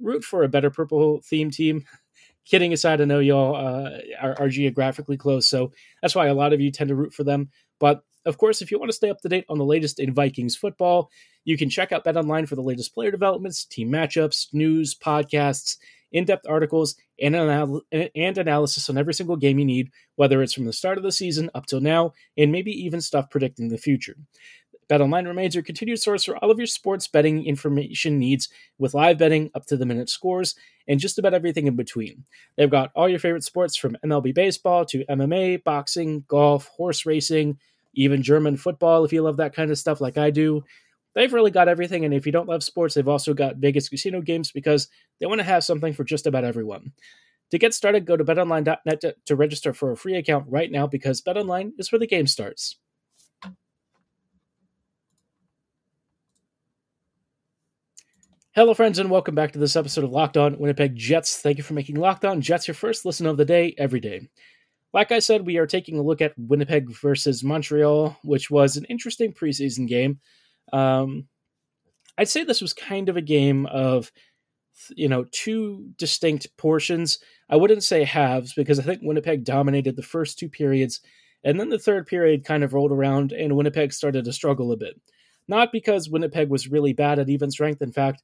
Root 0.00 0.22
for 0.22 0.42
a 0.42 0.48
better 0.48 0.70
purple 0.70 1.20
theme 1.24 1.50
team 1.50 1.84
kidding 2.48 2.72
aside, 2.72 3.00
I 3.00 3.04
know 3.04 3.18
y'all 3.18 3.54
uh, 3.54 3.98
are, 4.20 4.40
are, 4.40 4.48
geographically 4.48 5.16
close, 5.16 5.48
so 5.48 5.72
that's 6.00 6.14
why 6.14 6.28
a 6.28 6.34
lot 6.34 6.52
of 6.52 6.60
you 6.60 6.70
tend 6.70 6.88
to 6.88 6.94
root 6.94 7.12
for 7.12 7.24
them. 7.24 7.50
But 7.78 8.02
of 8.28 8.36
course, 8.36 8.60
if 8.60 8.70
you 8.70 8.78
want 8.78 8.90
to 8.90 8.96
stay 8.96 9.08
up 9.08 9.20
to 9.22 9.28
date 9.28 9.46
on 9.48 9.56
the 9.56 9.64
latest 9.64 9.98
in 9.98 10.12
Vikings 10.12 10.54
football, 10.54 11.10
you 11.44 11.56
can 11.56 11.70
check 11.70 11.92
out 11.92 12.04
Bet 12.04 12.16
Online 12.16 12.44
for 12.44 12.56
the 12.56 12.62
latest 12.62 12.94
player 12.94 13.10
developments, 13.10 13.64
team 13.64 13.90
matchups, 13.90 14.48
news, 14.52 14.94
podcasts, 14.94 15.78
in-depth 16.12 16.46
articles, 16.46 16.94
and, 17.20 17.34
anal- 17.34 17.82
and 17.90 18.38
analysis 18.38 18.88
on 18.90 18.98
every 18.98 19.14
single 19.14 19.36
game 19.36 19.58
you 19.58 19.64
need, 19.64 19.90
whether 20.16 20.42
it's 20.42 20.52
from 20.52 20.66
the 20.66 20.72
start 20.74 20.98
of 20.98 21.04
the 21.04 21.12
season 21.12 21.50
up 21.54 21.64
till 21.64 21.80
now, 21.80 22.12
and 22.36 22.52
maybe 22.52 22.70
even 22.70 23.00
stuff 23.00 23.30
predicting 23.30 23.68
the 23.68 23.78
future. 23.78 24.16
BetOnline 24.90 25.26
remains 25.26 25.54
your 25.54 25.64
continued 25.64 26.00
source 26.00 26.24
for 26.24 26.36
all 26.38 26.50
of 26.50 26.58
your 26.58 26.66
sports 26.66 27.08
betting 27.08 27.44
information 27.44 28.18
needs 28.18 28.48
with 28.78 28.94
live 28.94 29.18
betting, 29.18 29.50
up 29.54 29.66
to 29.66 29.76
the 29.76 29.86
minute 29.86 30.08
scores, 30.08 30.54
and 30.86 31.00
just 31.00 31.18
about 31.18 31.34
everything 31.34 31.66
in 31.66 31.76
between. 31.76 32.24
They've 32.56 32.70
got 32.70 32.90
all 32.94 33.08
your 33.08 33.18
favorite 33.18 33.44
sports 33.44 33.76
from 33.76 33.96
MLB 34.04 34.34
baseball 34.34 34.84
to 34.86 35.04
MMA, 35.04 35.62
boxing, 35.62 36.24
golf, 36.26 36.68
horse 36.68 37.04
racing, 37.04 37.58
even 37.98 38.22
German 38.22 38.56
football 38.56 39.04
if 39.04 39.12
you 39.12 39.22
love 39.22 39.38
that 39.38 39.54
kind 39.54 39.70
of 39.70 39.78
stuff 39.78 40.00
like 40.00 40.16
I 40.16 40.30
do. 40.30 40.64
They've 41.14 41.32
really 41.32 41.50
got 41.50 41.68
everything, 41.68 42.04
and 42.04 42.14
if 42.14 42.26
you 42.26 42.32
don't 42.32 42.48
love 42.48 42.62
sports, 42.62 42.94
they've 42.94 43.08
also 43.08 43.34
got 43.34 43.56
Vegas 43.56 43.88
casino 43.88 44.20
games 44.20 44.52
because 44.52 44.88
they 45.18 45.26
want 45.26 45.40
to 45.40 45.44
have 45.44 45.64
something 45.64 45.92
for 45.92 46.04
just 46.04 46.26
about 46.26 46.44
everyone. 46.44 46.92
To 47.50 47.58
get 47.58 47.74
started, 47.74 48.06
go 48.06 48.16
to 48.16 48.24
betonline.net 48.24 49.00
to, 49.00 49.16
to 49.26 49.36
register 49.36 49.72
for 49.72 49.90
a 49.90 49.96
free 49.96 50.14
account 50.14 50.46
right 50.48 50.70
now 50.70 50.86
because 50.86 51.22
BetOnline 51.22 51.72
is 51.78 51.90
where 51.90 51.98
the 51.98 52.06
game 52.06 52.26
starts. 52.26 52.76
Hello, 58.52 58.74
friends, 58.74 58.98
and 58.98 59.10
welcome 59.10 59.34
back 59.34 59.52
to 59.52 59.58
this 59.58 59.76
episode 59.76 60.04
of 60.04 60.10
Locked 60.10 60.36
On 60.36 60.58
Winnipeg 60.58 60.94
Jets. 60.94 61.38
Thank 61.38 61.58
you 61.58 61.64
for 61.64 61.74
making 61.74 61.96
Locked 61.96 62.24
On 62.24 62.40
Jets 62.40 62.68
your 62.68 62.74
first 62.74 63.04
listen 63.04 63.26
of 63.26 63.36
the 63.36 63.44
day 63.44 63.74
every 63.78 64.00
day. 64.00 64.28
Like 64.92 65.12
I 65.12 65.18
said, 65.18 65.44
we 65.44 65.58
are 65.58 65.66
taking 65.66 65.98
a 65.98 66.02
look 66.02 66.20
at 66.20 66.38
Winnipeg 66.38 66.90
versus 66.90 67.44
Montreal, 67.44 68.16
which 68.22 68.50
was 68.50 68.76
an 68.76 68.84
interesting 68.84 69.32
preseason 69.32 69.86
game. 69.86 70.20
Um, 70.72 71.28
I'd 72.16 72.28
say 72.28 72.42
this 72.42 72.62
was 72.62 72.72
kind 72.72 73.08
of 73.08 73.16
a 73.16 73.22
game 73.22 73.66
of, 73.66 74.10
you 74.96 75.08
know, 75.08 75.26
two 75.30 75.90
distinct 75.96 76.56
portions. 76.56 77.18
I 77.50 77.56
wouldn't 77.56 77.82
say 77.82 78.04
halves 78.04 78.54
because 78.54 78.78
I 78.78 78.82
think 78.82 79.00
Winnipeg 79.02 79.44
dominated 79.44 79.96
the 79.96 80.02
first 80.02 80.38
two 80.38 80.48
periods, 80.48 81.00
and 81.44 81.60
then 81.60 81.68
the 81.68 81.78
third 81.78 82.06
period 82.06 82.44
kind 82.44 82.64
of 82.64 82.72
rolled 82.72 82.92
around 82.92 83.32
and 83.32 83.56
Winnipeg 83.56 83.92
started 83.92 84.24
to 84.24 84.32
struggle 84.32 84.72
a 84.72 84.76
bit. 84.76 85.00
Not 85.46 85.72
because 85.72 86.10
Winnipeg 86.10 86.50
was 86.50 86.68
really 86.68 86.92
bad 86.92 87.18
at 87.18 87.30
even 87.30 87.50
strength. 87.50 87.80
In 87.80 87.92
fact, 87.92 88.22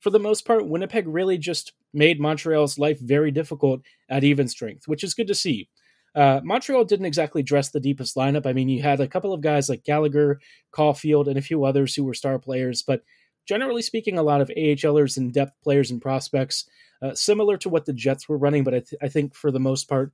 for 0.00 0.10
the 0.10 0.18
most 0.18 0.46
part, 0.46 0.68
Winnipeg 0.68 1.06
really 1.08 1.38
just 1.38 1.72
made 1.92 2.20
Montreal's 2.20 2.78
life 2.78 3.00
very 3.00 3.30
difficult 3.30 3.80
at 4.08 4.24
even 4.24 4.48
strength, 4.48 4.86
which 4.86 5.02
is 5.02 5.14
good 5.14 5.26
to 5.28 5.34
see. 5.34 5.68
Uh, 6.14 6.40
Montreal 6.44 6.84
didn't 6.84 7.06
exactly 7.06 7.42
dress 7.42 7.70
the 7.70 7.80
deepest 7.80 8.16
lineup. 8.16 8.46
I 8.46 8.52
mean, 8.52 8.68
you 8.68 8.82
had 8.82 9.00
a 9.00 9.08
couple 9.08 9.32
of 9.32 9.40
guys 9.40 9.68
like 9.68 9.84
Gallagher, 9.84 10.40
Caulfield, 10.70 11.28
and 11.28 11.36
a 11.36 11.42
few 11.42 11.64
others 11.64 11.94
who 11.94 12.04
were 12.04 12.14
star 12.14 12.38
players, 12.38 12.82
but 12.82 13.02
generally 13.46 13.82
speaking, 13.82 14.16
a 14.16 14.22
lot 14.22 14.40
of 14.40 14.50
AHLers 14.56 15.16
and 15.16 15.32
depth 15.32 15.60
players 15.62 15.90
and 15.90 16.00
prospects, 16.00 16.68
uh, 17.02 17.14
similar 17.14 17.56
to 17.58 17.68
what 17.68 17.84
the 17.84 17.92
Jets 17.92 18.28
were 18.28 18.38
running. 18.38 18.64
But 18.64 18.74
I, 18.74 18.78
th- 18.80 19.00
I, 19.02 19.08
think 19.08 19.34
for 19.34 19.50
the 19.50 19.60
most 19.60 19.88
part, 19.88 20.12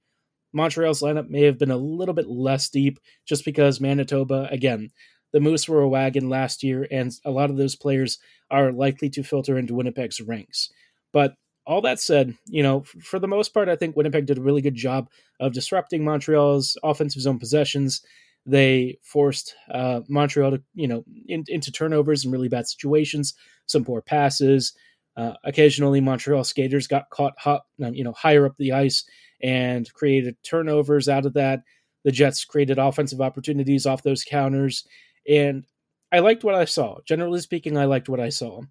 Montreal's 0.52 1.02
lineup 1.02 1.28
may 1.28 1.42
have 1.42 1.59
been 1.59 1.71
a 1.71 1.76
little 1.76 2.14
bit 2.14 2.28
less 2.28 2.69
deep 2.69 2.99
just 3.26 3.45
because 3.45 3.80
Manitoba, 3.80 4.49
again, 4.50 4.90
the 5.33 5.40
Moose 5.40 5.69
were 5.69 5.83
a 5.83 5.88
wagon 5.88 6.28
last 6.28 6.64
year, 6.64 6.88
and 6.90 7.12
a 7.25 7.30
lot 7.30 7.50
of 7.50 7.57
those 7.57 7.76
players 7.76 8.19
are 8.50 8.73
likely 8.73 9.09
to 9.11 9.23
filter 9.23 9.57
into 9.57 9.75
Winnipeg's 9.75 10.21
ranks. 10.21 10.73
But 11.12 11.35
all 11.67 11.83
that 11.83 12.00
said, 12.00 12.37
you 12.47 12.62
know, 12.62 12.85
for 13.02 13.19
the 13.19 13.29
most 13.29 13.55
part, 13.55 13.69
I 13.69 13.76
think 13.76 13.97
Winnipeg 13.97 14.26
did 14.26 14.38
a 14.38 14.43
really 14.43 14.62
good 14.62 14.75
job 14.75 15.09
of 15.38 15.52
disrupting 15.52 16.05
Montreal's 16.05 16.76
offensive 16.83 17.23
zone 17.23 17.38
possessions. 17.38 18.02
They 18.47 18.99
forced 19.02 19.55
uh, 19.71 20.00
Montreal 20.09 20.52
to, 20.52 20.62
you 20.75 20.88
know, 20.88 21.05
in, 21.26 21.45
into 21.49 21.71
turnovers 21.71 22.25
and 22.25 22.33
really 22.33 22.49
bad 22.49 22.67
situations, 22.67 23.35
some 23.67 23.85
poor 23.85 24.00
passes. 24.00 24.73
Uh, 25.17 25.35
occasionally, 25.45 26.00
Montreal 26.00 26.45
skaters 26.45 26.87
got 26.87 27.11
caught 27.11 27.35
hot, 27.38 27.62
you 27.79 28.05
know, 28.05 28.12
higher 28.12 28.47
up 28.47 28.57
the 28.59 28.73
ice 28.73 29.05
and 29.43 29.93
created 29.93 30.37
turnovers 30.43 31.09
out 31.09 31.26
of 31.26 31.35
that. 31.35 31.61
The 32.05 32.12
Jets 32.12 32.45
created 32.45 32.79
offensive 32.79 33.21
opportunities 33.21 33.85
off 33.85 34.02
those 34.02 34.25
counters, 34.25 34.87
and 35.29 35.67
I 36.11 36.21
liked 36.21 36.45
what 36.45 36.55
I 36.55 36.64
saw. 36.64 36.99
Generally 37.07 37.40
speaking, 37.40 37.76
I 37.76 37.85
liked 37.85 38.09
what 38.09 38.21
I 38.21 38.31
saw. 38.31 38.62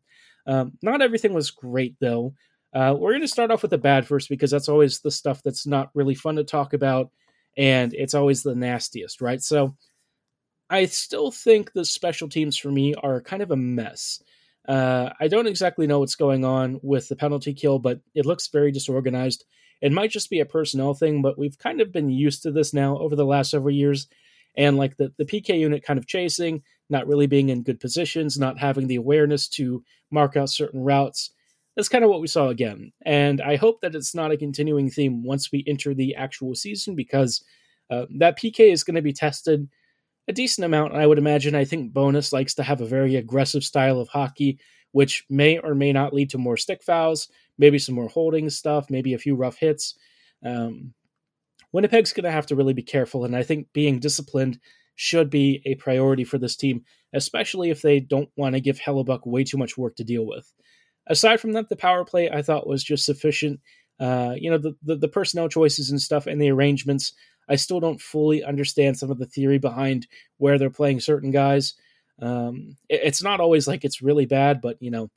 Um, 0.48 0.74
not 0.81 1.01
everything 1.01 1.34
was 1.34 1.51
great, 1.51 1.96
though. 2.01 2.34
Uh, 2.73 2.95
we're 2.97 3.11
going 3.11 3.21
to 3.21 3.27
start 3.27 3.51
off 3.51 3.61
with 3.61 3.71
the 3.71 3.77
bad 3.77 4.05
first 4.05 4.29
because 4.29 4.51
that's 4.51 4.69
always 4.69 4.99
the 4.99 5.11
stuff 5.11 5.41
that's 5.43 5.65
not 5.65 5.89
really 5.93 6.15
fun 6.15 6.35
to 6.35 6.43
talk 6.43 6.73
about, 6.73 7.09
and 7.57 7.93
it's 7.93 8.13
always 8.13 8.43
the 8.43 8.55
nastiest, 8.55 9.21
right? 9.21 9.41
So 9.41 9.75
I 10.69 10.85
still 10.85 11.31
think 11.31 11.73
the 11.73 11.83
special 11.83 12.29
teams 12.29 12.57
for 12.57 12.71
me 12.71 12.93
are 12.93 13.21
kind 13.21 13.41
of 13.41 13.51
a 13.51 13.55
mess. 13.55 14.21
Uh, 14.67 15.09
I 15.19 15.27
don't 15.27 15.47
exactly 15.47 15.88
know 15.88 15.99
what's 15.99 16.15
going 16.15 16.45
on 16.45 16.79
with 16.83 17.09
the 17.09 17.15
penalty 17.15 17.53
kill, 17.53 17.79
but 17.79 18.01
it 18.13 18.25
looks 18.25 18.47
very 18.49 18.71
disorganized. 18.71 19.45
It 19.81 19.91
might 19.91 20.11
just 20.11 20.29
be 20.29 20.41
a 20.41 20.45
personnel 20.45 20.93
thing, 20.93 21.23
but 21.23 21.39
we've 21.39 21.57
kind 21.57 21.81
of 21.81 21.91
been 21.91 22.09
used 22.09 22.43
to 22.43 22.51
this 22.51 22.71
now 22.71 22.97
over 22.99 23.15
the 23.15 23.25
last 23.25 23.49
several 23.49 23.73
years. 23.73 24.07
And 24.55 24.77
like 24.77 24.97
the, 24.97 25.11
the 25.17 25.25
PK 25.25 25.57
unit 25.57 25.83
kind 25.83 25.97
of 25.97 26.05
chasing, 26.05 26.61
not 26.89 27.07
really 27.07 27.27
being 27.27 27.49
in 27.49 27.63
good 27.63 27.79
positions, 27.79 28.38
not 28.38 28.59
having 28.59 28.88
the 28.88 28.95
awareness 28.95 29.47
to 29.49 29.83
mark 30.11 30.35
out 30.38 30.49
certain 30.49 30.83
routes 30.83 31.31
that's 31.79 31.88
kind 31.88 32.03
of 32.03 32.09
what 32.09 32.19
we 32.19 32.27
saw 32.27 32.50
again. 32.50 32.91
And 33.05 33.39
I 33.39 33.55
hope 33.55 33.79
that 33.79 33.95
it's 33.95 34.13
not 34.13 34.33
a 34.33 34.38
continuing 34.38 34.89
theme 34.89 35.24
once 35.24 35.50
we 35.50 35.63
enter 35.65 35.93
the 35.93 36.13
actual 36.13 36.53
season 36.53 36.93
because 36.93 37.41
uh, 37.89 38.05
that 38.17 38.38
PK 38.38 38.69
is 38.69 38.83
going 38.83 38.95
to 38.95 39.01
be 39.01 39.13
tested 39.13 39.69
a 40.27 40.33
decent 40.33 40.65
amount. 40.65 40.93
I 40.93 41.07
would 41.07 41.17
imagine. 41.17 41.55
I 41.55 41.63
think 41.63 41.93
Bowness 41.93 42.33
likes 42.33 42.53
to 42.55 42.63
have 42.63 42.81
a 42.81 42.86
very 42.86 43.15
aggressive 43.15 43.63
style 43.63 43.98
of 43.98 44.09
hockey, 44.09 44.59
which 44.91 45.24
may 45.29 45.57
or 45.57 45.74
may 45.74 45.93
not 45.93 46.13
lead 46.13 46.31
to 46.31 46.38
more 46.38 46.57
stick 46.57 46.83
fouls, 46.83 47.29
maybe 47.57 47.79
some 47.79 47.95
more 47.95 48.09
holding 48.09 48.50
stuff, 48.50 48.89
maybe 48.89 49.13
a 49.13 49.17
few 49.17 49.36
rough 49.36 49.55
hits. 49.55 49.95
Um, 50.45 50.93
Winnipeg's 51.71 52.12
going 52.12 52.25
to 52.25 52.31
have 52.31 52.48
to 52.48 52.57
really 52.57 52.74
be 52.74 52.83
careful, 52.83 53.24
and 53.24 53.38
I 53.38 53.43
think 53.43 53.71
being 53.71 54.01
disciplined 54.01 54.59
should 54.95 55.29
be 55.29 55.62
a 55.65 55.75
priority 55.75 56.25
for 56.25 56.38
this 56.38 56.57
team, 56.57 56.83
especially 57.13 57.69
if 57.69 57.81
they 57.81 58.01
don't 58.01 58.29
want 58.36 58.55
to 58.55 58.59
give 58.59 58.81
Hellebuyck 58.81 59.25
way 59.25 59.45
too 59.45 59.57
much 59.57 59.77
work 59.77 59.95
to 59.95 60.03
deal 60.03 60.25
with. 60.27 60.51
Aside 61.09 61.39
from 61.39 61.53
that, 61.53 61.69
the 61.69 61.75
power 61.75 62.05
play 62.05 62.29
I 62.29 62.41
thought 62.41 62.67
was 62.67 62.83
just 62.83 63.05
sufficient. 63.05 63.59
Uh, 63.99 64.35
you 64.37 64.49
know, 64.49 64.57
the, 64.57 64.75
the, 64.83 64.95
the 64.95 65.07
personnel 65.07 65.49
choices 65.49 65.89
and 65.89 66.01
stuff 66.01 66.27
and 66.27 66.41
the 66.41 66.51
arrangements. 66.51 67.13
I 67.49 67.55
still 67.55 67.79
don't 67.79 67.99
fully 67.99 68.43
understand 68.43 68.97
some 68.97 69.09
of 69.11 69.17
the 69.17 69.25
theory 69.25 69.57
behind 69.57 70.07
where 70.37 70.57
they're 70.57 70.69
playing 70.69 70.99
certain 70.99 71.31
guys. 71.31 71.73
Um, 72.21 72.77
it, 72.87 73.01
it's 73.03 73.23
not 73.23 73.39
always 73.39 73.67
like 73.67 73.83
it's 73.83 74.01
really 74.01 74.25
bad, 74.25 74.61
but 74.61 74.77
you 74.79 74.91
know, 74.91 75.09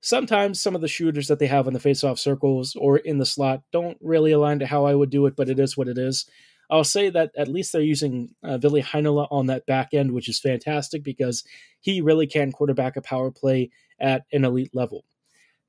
sometimes 0.00 0.60
some 0.60 0.74
of 0.74 0.80
the 0.80 0.88
shooters 0.88 1.28
that 1.28 1.38
they 1.38 1.46
have 1.46 1.66
in 1.66 1.74
the 1.74 1.80
face-off 1.80 2.18
circles 2.18 2.74
or 2.76 2.98
in 2.98 3.18
the 3.18 3.26
slot 3.26 3.62
don't 3.72 3.98
really 4.00 4.32
align 4.32 4.58
to 4.58 4.66
how 4.66 4.84
I 4.84 4.94
would 4.94 5.10
do 5.10 5.26
it, 5.26 5.36
but 5.36 5.48
it 5.48 5.58
is 5.60 5.76
what 5.76 5.88
it 5.88 5.98
is. 5.98 6.26
I'll 6.70 6.84
say 6.84 7.10
that 7.10 7.32
at 7.36 7.48
least 7.48 7.72
they're 7.72 7.82
using 7.82 8.34
uh, 8.44 8.58
Ville 8.58 8.80
Heinola 8.80 9.26
on 9.30 9.46
that 9.46 9.66
back 9.66 9.88
end, 9.92 10.12
which 10.12 10.28
is 10.28 10.38
fantastic 10.38 11.02
because 11.02 11.42
he 11.80 12.00
really 12.00 12.26
can 12.26 12.52
quarterback 12.52 12.96
a 12.96 13.02
power 13.02 13.30
play 13.30 13.70
at 13.98 14.24
an 14.32 14.44
elite 14.44 14.70
level. 14.72 15.04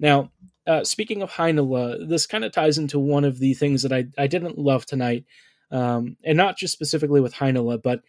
Now, 0.02 0.32
uh, 0.68 0.84
speaking 0.84 1.22
of 1.22 1.32
Heinola, 1.32 2.10
this 2.10 2.26
kind 2.26 2.44
of 2.44 2.52
ties 2.52 2.78
into 2.78 3.00
one 3.00 3.24
of 3.24 3.40
the 3.40 3.54
things 3.54 3.84
that 3.84 3.94
I, 3.94 4.06
I 4.18 4.28
didn't 4.28 4.58
love 4.58 4.86
tonight, 4.86 5.26
um, 5.72 6.18
and 6.26 6.36
not 6.36 6.58
just 6.58 6.74
specifically 6.74 7.22
with 7.22 7.34
Heinola, 7.36 7.82
but 7.82 8.02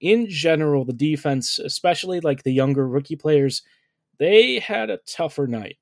in 0.00 0.28
general, 0.28 0.84
the 0.84 0.92
defense, 0.92 1.58
especially 1.58 2.20
like 2.20 2.42
the 2.42 2.52
younger 2.52 2.86
rookie 2.86 3.16
players, 3.16 3.62
they 4.18 4.58
had 4.58 4.90
a 4.90 4.98
tougher 5.08 5.46
night. 5.46 5.78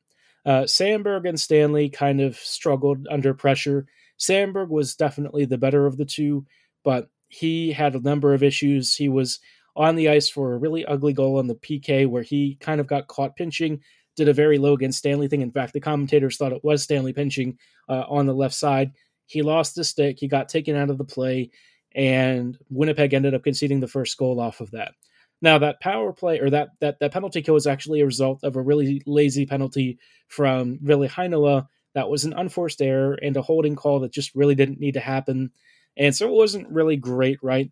Uh, 0.47 0.62
Samberg 0.62 1.28
and 1.28 1.40
Stanley 1.40 1.88
kind 1.88 2.21
of 2.21 2.37
struggled 2.37 3.06
under 3.11 3.35
pressure. 3.35 3.87
Samberg 4.18 4.68
was 4.68 4.94
definitely 4.94 5.47
the 5.47 5.59
better 5.59 5.87
of 5.87 5.97
the 5.97 6.04
two, 6.04 6.47
but 6.85 7.09
he 7.28 7.73
had 7.73 7.94
a 7.94 8.00
number 8.00 8.35
of 8.35 8.42
issues. 8.42 8.94
He 8.94 9.09
was 9.09 9.40
on 9.75 9.97
the 9.97 10.09
ice 10.09 10.28
for 10.28 10.52
a 10.52 10.59
really 10.59 10.85
ugly 10.85 11.12
goal 11.12 11.38
on 11.38 11.49
the 11.49 11.56
PK 11.56 12.06
where 12.06 12.23
he 12.23 12.56
kind 12.61 12.80
of 12.80 12.87
got 12.87 13.09
caught 13.09 13.35
pinching 13.35 13.80
did 14.16 14.28
a 14.28 14.33
very 14.33 14.59
Logan 14.59 14.92
Stanley 14.92 15.28
thing. 15.28 15.40
In 15.40 15.50
fact, 15.50 15.73
the 15.73 15.80
commentators 15.80 16.37
thought 16.37 16.52
it 16.52 16.64
was 16.64 16.83
Stanley 16.83 17.12
pinching 17.12 17.59
uh, 17.88 18.04
on 18.09 18.26
the 18.26 18.35
left 18.35 18.54
side. 18.54 18.92
He 19.26 19.42
lost 19.42 19.75
the 19.75 19.85
stick. 19.85 20.18
He 20.18 20.28
got 20.28 20.49
taken 20.49 20.76
out 20.76 20.90
of 20.90 20.99
the 20.99 21.04
play, 21.04 21.50
and 21.94 22.59
Winnipeg 22.68 23.14
ended 23.14 23.35
up 23.35 23.44
conceding 23.44 23.80
the 23.80 23.88
first 23.88 24.16
goal 24.18 24.40
off 24.40 24.61
of 24.61 24.71
that. 24.73 24.92
Now 25.40 25.59
that 25.59 25.80
power 25.80 26.12
play 26.12 26.40
or 26.40 26.49
that 26.50 26.71
that 26.80 26.99
that 27.00 27.12
penalty 27.12 27.42
kill 27.42 27.54
was 27.54 27.66
actually 27.66 28.00
a 28.00 28.06
result 28.06 28.40
of 28.44 28.56
a 28.56 28.62
really 28.62 29.02
lazy 29.06 29.47
penalty 29.47 29.99
from 30.28 30.78
Ville 30.83 31.09
Heinola. 31.09 31.66
That 31.94 32.09
was 32.09 32.25
an 32.25 32.33
unforced 32.33 32.83
error 32.83 33.14
and 33.14 33.37
a 33.37 33.42
holding 33.42 33.76
call 33.76 34.00
that 34.00 34.12
just 34.12 34.35
really 34.35 34.54
didn't 34.54 34.80
need 34.80 34.94
to 34.94 35.00
happen. 35.00 35.50
And 35.97 36.14
so 36.14 36.26
it 36.28 36.33
wasn't 36.33 36.71
really 36.71 36.97
great, 36.97 37.38
right? 37.42 37.71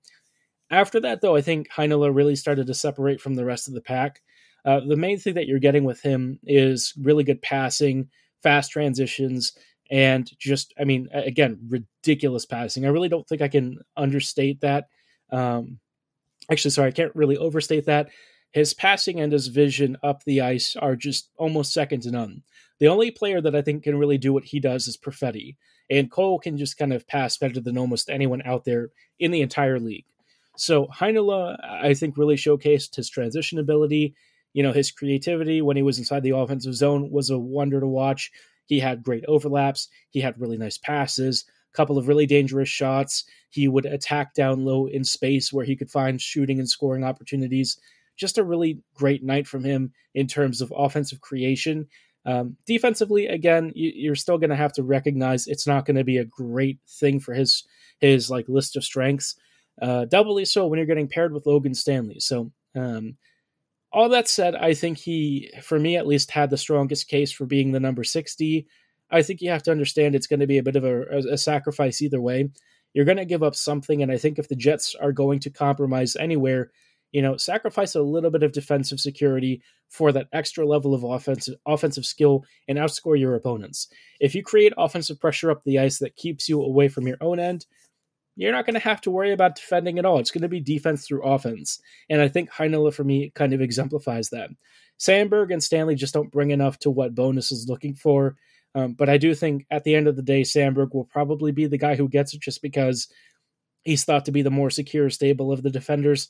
After 0.70 1.00
that, 1.00 1.20
though, 1.20 1.36
I 1.36 1.40
think 1.40 1.70
Heinola 1.70 2.14
really 2.14 2.36
started 2.36 2.66
to 2.66 2.74
separate 2.74 3.20
from 3.20 3.34
the 3.34 3.44
rest 3.44 3.68
of 3.68 3.74
the 3.74 3.80
pack. 3.80 4.22
Uh, 4.64 4.80
the 4.80 4.96
main 4.96 5.18
thing 5.18 5.34
that 5.34 5.46
you're 5.46 5.58
getting 5.58 5.84
with 5.84 6.00
him 6.00 6.38
is 6.44 6.94
really 7.00 7.24
good 7.24 7.42
passing, 7.42 8.08
fast 8.42 8.70
transitions, 8.70 9.52
and 9.90 10.30
just, 10.38 10.72
I 10.78 10.84
mean, 10.84 11.08
again, 11.12 11.58
ridiculous 11.68 12.46
passing. 12.46 12.86
I 12.86 12.90
really 12.90 13.08
don't 13.08 13.28
think 13.28 13.42
I 13.42 13.48
can 13.48 13.78
understate 13.96 14.60
that. 14.60 14.88
Um, 15.30 15.80
actually, 16.50 16.70
sorry, 16.70 16.88
I 16.88 16.92
can't 16.92 17.14
really 17.14 17.36
overstate 17.36 17.86
that. 17.86 18.08
His 18.52 18.74
passing 18.74 19.20
and 19.20 19.32
his 19.32 19.48
vision 19.48 19.96
up 20.02 20.24
the 20.24 20.42
ice 20.42 20.76
are 20.76 20.94
just 20.94 21.30
almost 21.36 21.72
second 21.72 22.02
to 22.02 22.10
none. 22.10 22.42
The 22.78 22.88
only 22.88 23.10
player 23.10 23.40
that 23.40 23.54
I 23.54 23.62
think 23.62 23.84
can 23.84 23.98
really 23.98 24.18
do 24.18 24.32
what 24.32 24.44
he 24.44 24.60
does 24.60 24.88
is 24.88 24.96
Perfetti, 24.96 25.56
and 25.90 26.10
Cole 26.10 26.38
can 26.38 26.56
just 26.56 26.78
kind 26.78 26.92
of 26.92 27.06
pass 27.06 27.36
better 27.36 27.60
than 27.60 27.78
almost 27.78 28.10
anyone 28.10 28.42
out 28.44 28.64
there 28.64 28.90
in 29.18 29.30
the 29.30 29.42
entire 29.42 29.78
league. 29.78 30.04
So 30.56 30.86
Heinola, 30.86 31.58
I 31.64 31.94
think, 31.94 32.16
really 32.16 32.36
showcased 32.36 32.94
his 32.94 33.08
transition 33.08 33.58
ability 33.58 34.14
you 34.52 34.62
know, 34.62 34.72
his 34.72 34.90
creativity 34.90 35.62
when 35.62 35.76
he 35.76 35.82
was 35.82 35.98
inside 35.98 36.22
the 36.22 36.36
offensive 36.36 36.74
zone 36.74 37.10
was 37.10 37.30
a 37.30 37.38
wonder 37.38 37.80
to 37.80 37.86
watch. 37.86 38.30
He 38.66 38.80
had 38.80 39.02
great 39.02 39.24
overlaps. 39.26 39.88
He 40.10 40.20
had 40.20 40.40
really 40.40 40.56
nice 40.56 40.78
passes, 40.78 41.44
a 41.72 41.76
couple 41.76 41.98
of 41.98 42.08
really 42.08 42.26
dangerous 42.26 42.68
shots. 42.68 43.24
He 43.50 43.68
would 43.68 43.86
attack 43.86 44.34
down 44.34 44.64
low 44.64 44.86
in 44.86 45.04
space 45.04 45.52
where 45.52 45.64
he 45.64 45.76
could 45.76 45.90
find 45.90 46.20
shooting 46.20 46.58
and 46.58 46.68
scoring 46.68 47.04
opportunities. 47.04 47.78
Just 48.16 48.38
a 48.38 48.44
really 48.44 48.80
great 48.94 49.22
night 49.22 49.46
from 49.46 49.64
him 49.64 49.92
in 50.14 50.26
terms 50.26 50.60
of 50.60 50.72
offensive 50.76 51.20
creation. 51.20 51.88
Um, 52.24 52.56
defensively, 52.66 53.26
again, 53.26 53.72
you, 53.74 54.12
are 54.12 54.16
still 54.16 54.38
going 54.38 54.50
to 54.50 54.56
have 54.56 54.72
to 54.74 54.82
recognize 54.82 55.46
it's 55.46 55.66
not 55.66 55.86
going 55.86 55.96
to 55.96 56.04
be 56.04 56.18
a 56.18 56.24
great 56.24 56.78
thing 56.88 57.18
for 57.18 57.34
his 57.34 57.64
his 58.00 58.30
like 58.30 58.48
list 58.48 58.76
of 58.76 58.84
strengths. 58.84 59.36
Uh, 59.80 60.04
doubly 60.04 60.44
so 60.44 60.66
when 60.66 60.78
you're 60.78 60.86
getting 60.86 61.08
paired 61.08 61.32
with 61.32 61.46
Logan 61.46 61.74
Stanley. 61.74 62.20
So 62.20 62.52
um, 62.76 63.16
all 63.92 64.08
that 64.08 64.28
said, 64.28 64.54
I 64.54 64.74
think 64.74 64.98
he, 64.98 65.50
for 65.62 65.78
me 65.78 65.96
at 65.96 66.06
least, 66.06 66.30
had 66.30 66.50
the 66.50 66.56
strongest 66.56 67.08
case 67.08 67.30
for 67.30 67.44
being 67.46 67.72
the 67.72 67.80
number 67.80 68.04
60. 68.04 68.66
I 69.10 69.22
think 69.22 69.42
you 69.42 69.50
have 69.50 69.62
to 69.64 69.70
understand 69.70 70.14
it's 70.14 70.26
going 70.26 70.40
to 70.40 70.46
be 70.46 70.58
a 70.58 70.62
bit 70.62 70.76
of 70.76 70.84
a, 70.84 71.02
a 71.30 71.38
sacrifice 71.38 72.00
either 72.00 72.20
way. 72.20 72.48
you're 72.94 73.04
going 73.04 73.18
to 73.18 73.24
give 73.24 73.42
up 73.42 73.54
something. 73.54 74.02
And 74.02 74.10
I 74.10 74.16
think 74.16 74.38
if 74.38 74.48
the 74.48 74.56
Jets 74.56 74.94
are 74.94 75.12
going 75.12 75.40
to 75.40 75.50
compromise 75.50 76.16
anywhere, 76.16 76.70
you 77.12 77.20
know, 77.20 77.36
sacrifice 77.36 77.94
a 77.94 78.02
little 78.02 78.30
bit 78.30 78.42
of 78.42 78.52
defensive 78.52 78.98
security 78.98 79.62
for 79.90 80.12
that 80.12 80.28
extra 80.32 80.66
level 80.66 80.94
of 80.94 81.04
offensive 81.04 81.56
offensive 81.66 82.06
skill 82.06 82.44
and 82.68 82.78
outscore 82.78 83.18
your 83.18 83.34
opponents. 83.34 83.88
If 84.18 84.34
you 84.34 84.42
create 84.42 84.72
offensive 84.78 85.20
pressure 85.20 85.50
up 85.50 85.62
the 85.64 85.78
ice 85.78 85.98
that 85.98 86.16
keeps 86.16 86.48
you 86.48 86.62
away 86.62 86.88
from 86.88 87.06
your 87.06 87.18
own 87.20 87.38
end, 87.38 87.66
you're 88.36 88.52
not 88.52 88.64
going 88.66 88.74
to 88.74 88.80
have 88.80 89.00
to 89.02 89.10
worry 89.10 89.32
about 89.32 89.56
defending 89.56 89.98
at 89.98 90.04
all. 90.04 90.18
It's 90.18 90.30
going 90.30 90.42
to 90.42 90.48
be 90.48 90.60
defense 90.60 91.06
through 91.06 91.22
offense. 91.22 91.80
And 92.08 92.20
I 92.20 92.28
think 92.28 92.50
Heinola, 92.50 92.94
for 92.94 93.04
me, 93.04 93.30
kind 93.34 93.52
of 93.52 93.60
exemplifies 93.60 94.30
that. 94.30 94.50
Samberg 94.98 95.52
and 95.52 95.62
Stanley 95.62 95.94
just 95.94 96.14
don't 96.14 96.30
bring 96.30 96.50
enough 96.50 96.78
to 96.80 96.90
what 96.90 97.14
Bowness 97.14 97.52
is 97.52 97.68
looking 97.68 97.94
for. 97.94 98.36
Um, 98.74 98.94
but 98.94 99.08
I 99.08 99.18
do 99.18 99.34
think 99.34 99.66
at 99.70 99.84
the 99.84 99.94
end 99.94 100.08
of 100.08 100.16
the 100.16 100.22
day, 100.22 100.42
Samberg 100.42 100.94
will 100.94 101.04
probably 101.04 101.52
be 101.52 101.66
the 101.66 101.78
guy 101.78 101.94
who 101.94 102.08
gets 102.08 102.32
it 102.32 102.40
just 102.40 102.62
because 102.62 103.08
he's 103.82 104.04
thought 104.04 104.24
to 104.26 104.32
be 104.32 104.42
the 104.42 104.50
more 104.50 104.70
secure, 104.70 105.10
stable 105.10 105.52
of 105.52 105.62
the 105.62 105.70
defenders. 105.70 106.28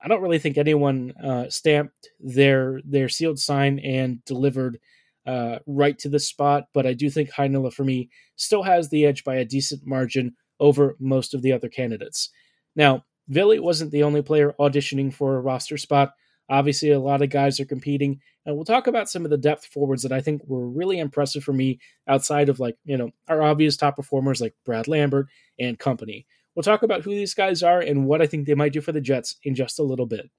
I 0.00 0.08
don't 0.08 0.22
really 0.22 0.38
think 0.38 0.56
anyone 0.56 1.12
uh, 1.22 1.48
stamped 1.50 2.10
their 2.20 2.80
their 2.84 3.08
sealed 3.08 3.38
sign 3.38 3.78
and 3.80 4.24
delivered 4.24 4.78
uh, 5.26 5.58
right 5.66 5.98
to 5.98 6.08
the 6.08 6.20
spot, 6.20 6.68
but 6.72 6.86
I 6.86 6.92
do 6.92 7.10
think 7.10 7.30
Heinola 7.30 7.72
for 7.72 7.82
me 7.82 8.10
still 8.36 8.62
has 8.62 8.88
the 8.88 9.06
edge 9.06 9.24
by 9.24 9.36
a 9.36 9.44
decent 9.44 9.84
margin 9.84 10.36
over 10.60 10.96
most 10.98 11.34
of 11.34 11.42
the 11.42 11.52
other 11.52 11.68
candidates. 11.68 12.30
Now, 12.74 13.04
Ville 13.28 13.60
wasn't 13.62 13.90
the 13.90 14.02
only 14.02 14.22
player 14.22 14.54
auditioning 14.58 15.12
for 15.12 15.36
a 15.36 15.40
roster 15.40 15.76
spot. 15.76 16.12
Obviously, 16.48 16.90
a 16.92 17.00
lot 17.00 17.22
of 17.22 17.30
guys 17.30 17.58
are 17.58 17.64
competing, 17.64 18.20
and 18.44 18.54
we'll 18.54 18.64
talk 18.64 18.86
about 18.86 19.08
some 19.08 19.24
of 19.24 19.30
the 19.30 19.36
depth 19.36 19.66
forwards 19.66 20.02
that 20.02 20.12
I 20.12 20.20
think 20.20 20.42
were 20.46 20.68
really 20.68 21.00
impressive 21.00 21.42
for 21.42 21.52
me 21.52 21.80
outside 22.06 22.48
of 22.48 22.60
like, 22.60 22.76
you 22.84 22.96
know, 22.96 23.10
our 23.28 23.42
obvious 23.42 23.76
top 23.76 23.96
performers 23.96 24.40
like 24.40 24.54
Brad 24.64 24.86
Lambert 24.86 25.26
and 25.58 25.78
company. 25.78 26.24
We'll 26.54 26.62
talk 26.62 26.84
about 26.84 27.02
who 27.02 27.10
these 27.10 27.34
guys 27.34 27.62
are 27.62 27.80
and 27.80 28.06
what 28.06 28.22
I 28.22 28.26
think 28.26 28.46
they 28.46 28.54
might 28.54 28.72
do 28.72 28.80
for 28.80 28.92
the 28.92 29.00
Jets 29.00 29.36
in 29.42 29.54
just 29.54 29.80
a 29.80 29.82
little 29.82 30.06
bit. 30.06 30.30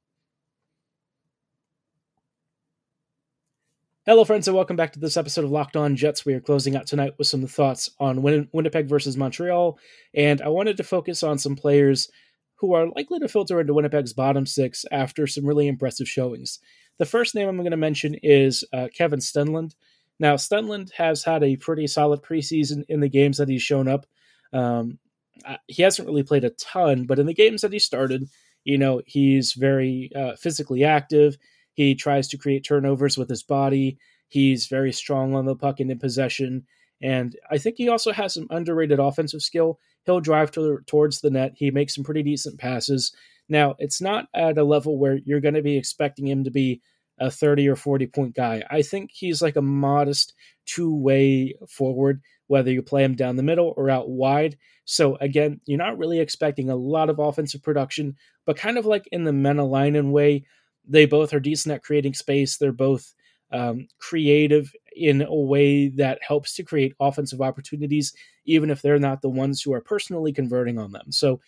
Hello, 4.07 4.23
friends, 4.23 4.47
and 4.47 4.55
welcome 4.55 4.77
back 4.77 4.93
to 4.93 4.99
this 4.99 5.17
episode 5.17 5.43
of 5.43 5.51
Locked 5.51 5.75
On 5.75 5.93
Jets. 5.93 6.25
We 6.25 6.33
are 6.33 6.39
closing 6.39 6.77
out 6.77 6.87
tonight 6.87 7.15
with 7.17 7.27
some 7.27 7.45
thoughts 7.45 7.89
on 7.99 8.21
Win- 8.21 8.47
Winnipeg 8.53 8.87
versus 8.87 9.17
Montreal, 9.17 9.77
and 10.13 10.41
I 10.41 10.47
wanted 10.47 10.77
to 10.77 10.85
focus 10.85 11.23
on 11.23 11.37
some 11.37 11.57
players 11.57 12.09
who 12.55 12.73
are 12.73 12.87
likely 12.95 13.19
to 13.19 13.27
filter 13.27 13.59
into 13.59 13.73
Winnipeg's 13.73 14.13
bottom 14.13 14.45
six 14.45 14.85
after 14.93 15.27
some 15.27 15.45
really 15.45 15.67
impressive 15.67 16.07
showings. 16.07 16.59
The 16.99 17.05
first 17.05 17.35
name 17.35 17.49
I'm 17.49 17.57
going 17.57 17.71
to 17.71 17.75
mention 17.75 18.15
is 18.23 18.63
uh, 18.71 18.87
Kevin 18.95 19.19
Stenlund. 19.19 19.75
Now, 20.21 20.35
Stenlund 20.35 20.93
has 20.93 21.25
had 21.25 21.43
a 21.43 21.57
pretty 21.57 21.85
solid 21.85 22.21
preseason 22.21 22.85
in 22.87 23.01
the 23.01 23.09
games 23.09 23.39
that 23.39 23.49
he's 23.49 23.61
shown 23.61 23.89
up. 23.89 24.05
Um, 24.53 24.99
uh, 25.43 25.57
he 25.67 25.83
hasn't 25.83 26.07
really 26.07 26.23
played 26.23 26.45
a 26.45 26.51
ton, 26.51 27.07
but 27.07 27.19
in 27.19 27.25
the 27.25 27.33
games 27.33 27.61
that 27.61 27.73
he 27.73 27.79
started, 27.79 28.29
you 28.63 28.77
know, 28.77 29.01
he's 29.05 29.51
very 29.51 30.11
uh, 30.15 30.37
physically 30.37 30.85
active. 30.85 31.35
He 31.77 31.93
tries 31.93 32.27
to 32.29 32.39
create 32.39 32.65
turnovers 32.65 33.19
with 33.19 33.29
his 33.29 33.43
body. 33.43 33.99
He's 34.27 34.65
very 34.65 34.91
strong 34.91 35.35
on 35.35 35.45
the 35.45 35.55
puck 35.55 35.79
and 35.79 35.91
in 35.91 35.99
possession. 35.99 36.65
And 37.03 37.35
I 37.51 37.59
think 37.59 37.75
he 37.77 37.87
also 37.87 38.11
has 38.11 38.33
some 38.33 38.47
underrated 38.49 38.99
offensive 38.99 39.43
skill. 39.43 39.79
He'll 40.03 40.19
drive 40.19 40.49
to, 40.53 40.79
towards 40.87 41.21
the 41.21 41.29
net. 41.29 41.53
He 41.55 41.69
makes 41.69 41.93
some 41.93 42.03
pretty 42.03 42.23
decent 42.23 42.59
passes. 42.59 43.11
Now, 43.47 43.75
it's 43.77 44.01
not 44.01 44.25
at 44.33 44.57
a 44.57 44.63
level 44.63 44.97
where 44.97 45.19
you're 45.23 45.39
going 45.39 45.53
to 45.53 45.61
be 45.61 45.77
expecting 45.77 46.25
him 46.25 46.43
to 46.45 46.49
be 46.49 46.81
a 47.19 47.29
30 47.29 47.67
or 47.67 47.75
40 47.75 48.07
point 48.07 48.35
guy. 48.35 48.63
I 48.71 48.81
think 48.81 49.11
he's 49.13 49.43
like 49.43 49.55
a 49.55 49.61
modest 49.61 50.33
two 50.65 50.95
way 50.95 51.53
forward, 51.69 52.23
whether 52.47 52.71
you 52.71 52.81
play 52.81 53.03
him 53.03 53.13
down 53.13 53.35
the 53.35 53.43
middle 53.43 53.75
or 53.77 53.91
out 53.91 54.09
wide. 54.09 54.57
So, 54.85 55.15
again, 55.17 55.61
you're 55.67 55.77
not 55.77 55.99
really 55.99 56.19
expecting 56.19 56.71
a 56.71 56.75
lot 56.75 57.11
of 57.11 57.19
offensive 57.19 57.61
production, 57.61 58.15
but 58.47 58.57
kind 58.57 58.79
of 58.79 58.87
like 58.87 59.07
in 59.11 59.25
the 59.25 59.31
Mäenalanen 59.31 60.09
way, 60.09 60.45
they 60.87 61.05
both 61.05 61.33
are 61.33 61.39
decent 61.39 61.73
at 61.75 61.83
creating 61.83 62.13
space. 62.13 62.57
They're 62.57 62.71
both 62.71 63.13
um, 63.51 63.87
creative 63.99 64.71
in 64.95 65.21
a 65.21 65.33
way 65.33 65.89
that 65.89 66.19
helps 66.21 66.55
to 66.55 66.63
create 66.63 66.95
offensive 66.99 67.41
opportunities, 67.41 68.13
even 68.45 68.69
if 68.69 68.81
they're 68.81 68.99
not 68.99 69.21
the 69.21 69.29
ones 69.29 69.61
who 69.61 69.73
are 69.73 69.81
personally 69.81 70.33
converting 70.33 70.79
on 70.79 70.91
them. 70.91 71.11
So, 71.11 71.39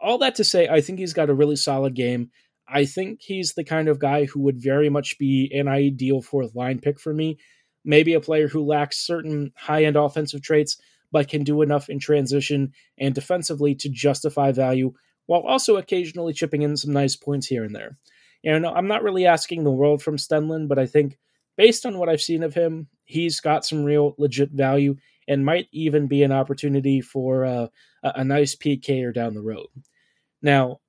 all 0.00 0.18
that 0.18 0.36
to 0.36 0.44
say, 0.44 0.68
I 0.68 0.80
think 0.80 0.98
he's 0.98 1.12
got 1.12 1.30
a 1.30 1.34
really 1.34 1.56
solid 1.56 1.94
game. 1.94 2.30
I 2.68 2.84
think 2.84 3.20
he's 3.20 3.54
the 3.54 3.64
kind 3.64 3.88
of 3.88 3.98
guy 3.98 4.26
who 4.26 4.40
would 4.40 4.60
very 4.60 4.88
much 4.88 5.18
be 5.18 5.50
an 5.52 5.66
ideal 5.66 6.22
fourth 6.22 6.54
line 6.54 6.78
pick 6.78 7.00
for 7.00 7.12
me. 7.12 7.38
Maybe 7.84 8.14
a 8.14 8.20
player 8.20 8.48
who 8.48 8.64
lacks 8.64 8.98
certain 8.98 9.52
high 9.56 9.84
end 9.84 9.96
offensive 9.96 10.42
traits, 10.42 10.80
but 11.10 11.28
can 11.28 11.42
do 11.42 11.62
enough 11.62 11.88
in 11.88 11.98
transition 11.98 12.72
and 12.98 13.14
defensively 13.14 13.74
to 13.76 13.88
justify 13.88 14.52
value, 14.52 14.92
while 15.26 15.40
also 15.40 15.76
occasionally 15.76 16.32
chipping 16.32 16.62
in 16.62 16.76
some 16.76 16.92
nice 16.92 17.16
points 17.16 17.46
here 17.46 17.64
and 17.64 17.74
there. 17.74 17.96
You 18.42 18.58
know, 18.58 18.72
I'm 18.72 18.88
not 18.88 19.02
really 19.02 19.26
asking 19.26 19.64
the 19.64 19.70
world 19.70 20.02
from 20.02 20.16
Stenlund, 20.16 20.68
but 20.68 20.78
I 20.78 20.86
think 20.86 21.18
based 21.56 21.84
on 21.84 21.98
what 21.98 22.08
I've 22.08 22.22
seen 22.22 22.42
of 22.42 22.54
him, 22.54 22.86
he's 23.04 23.40
got 23.40 23.64
some 23.64 23.84
real 23.84 24.14
legit 24.18 24.50
value 24.50 24.96
and 25.26 25.44
might 25.44 25.66
even 25.72 26.06
be 26.06 26.22
an 26.22 26.32
opportunity 26.32 27.00
for 27.00 27.44
uh, 27.44 27.66
a 28.02 28.24
nice 28.24 28.54
PK 28.54 29.04
or 29.04 29.12
down 29.12 29.34
the 29.34 29.42
road. 29.42 29.66
Now, 30.40 30.80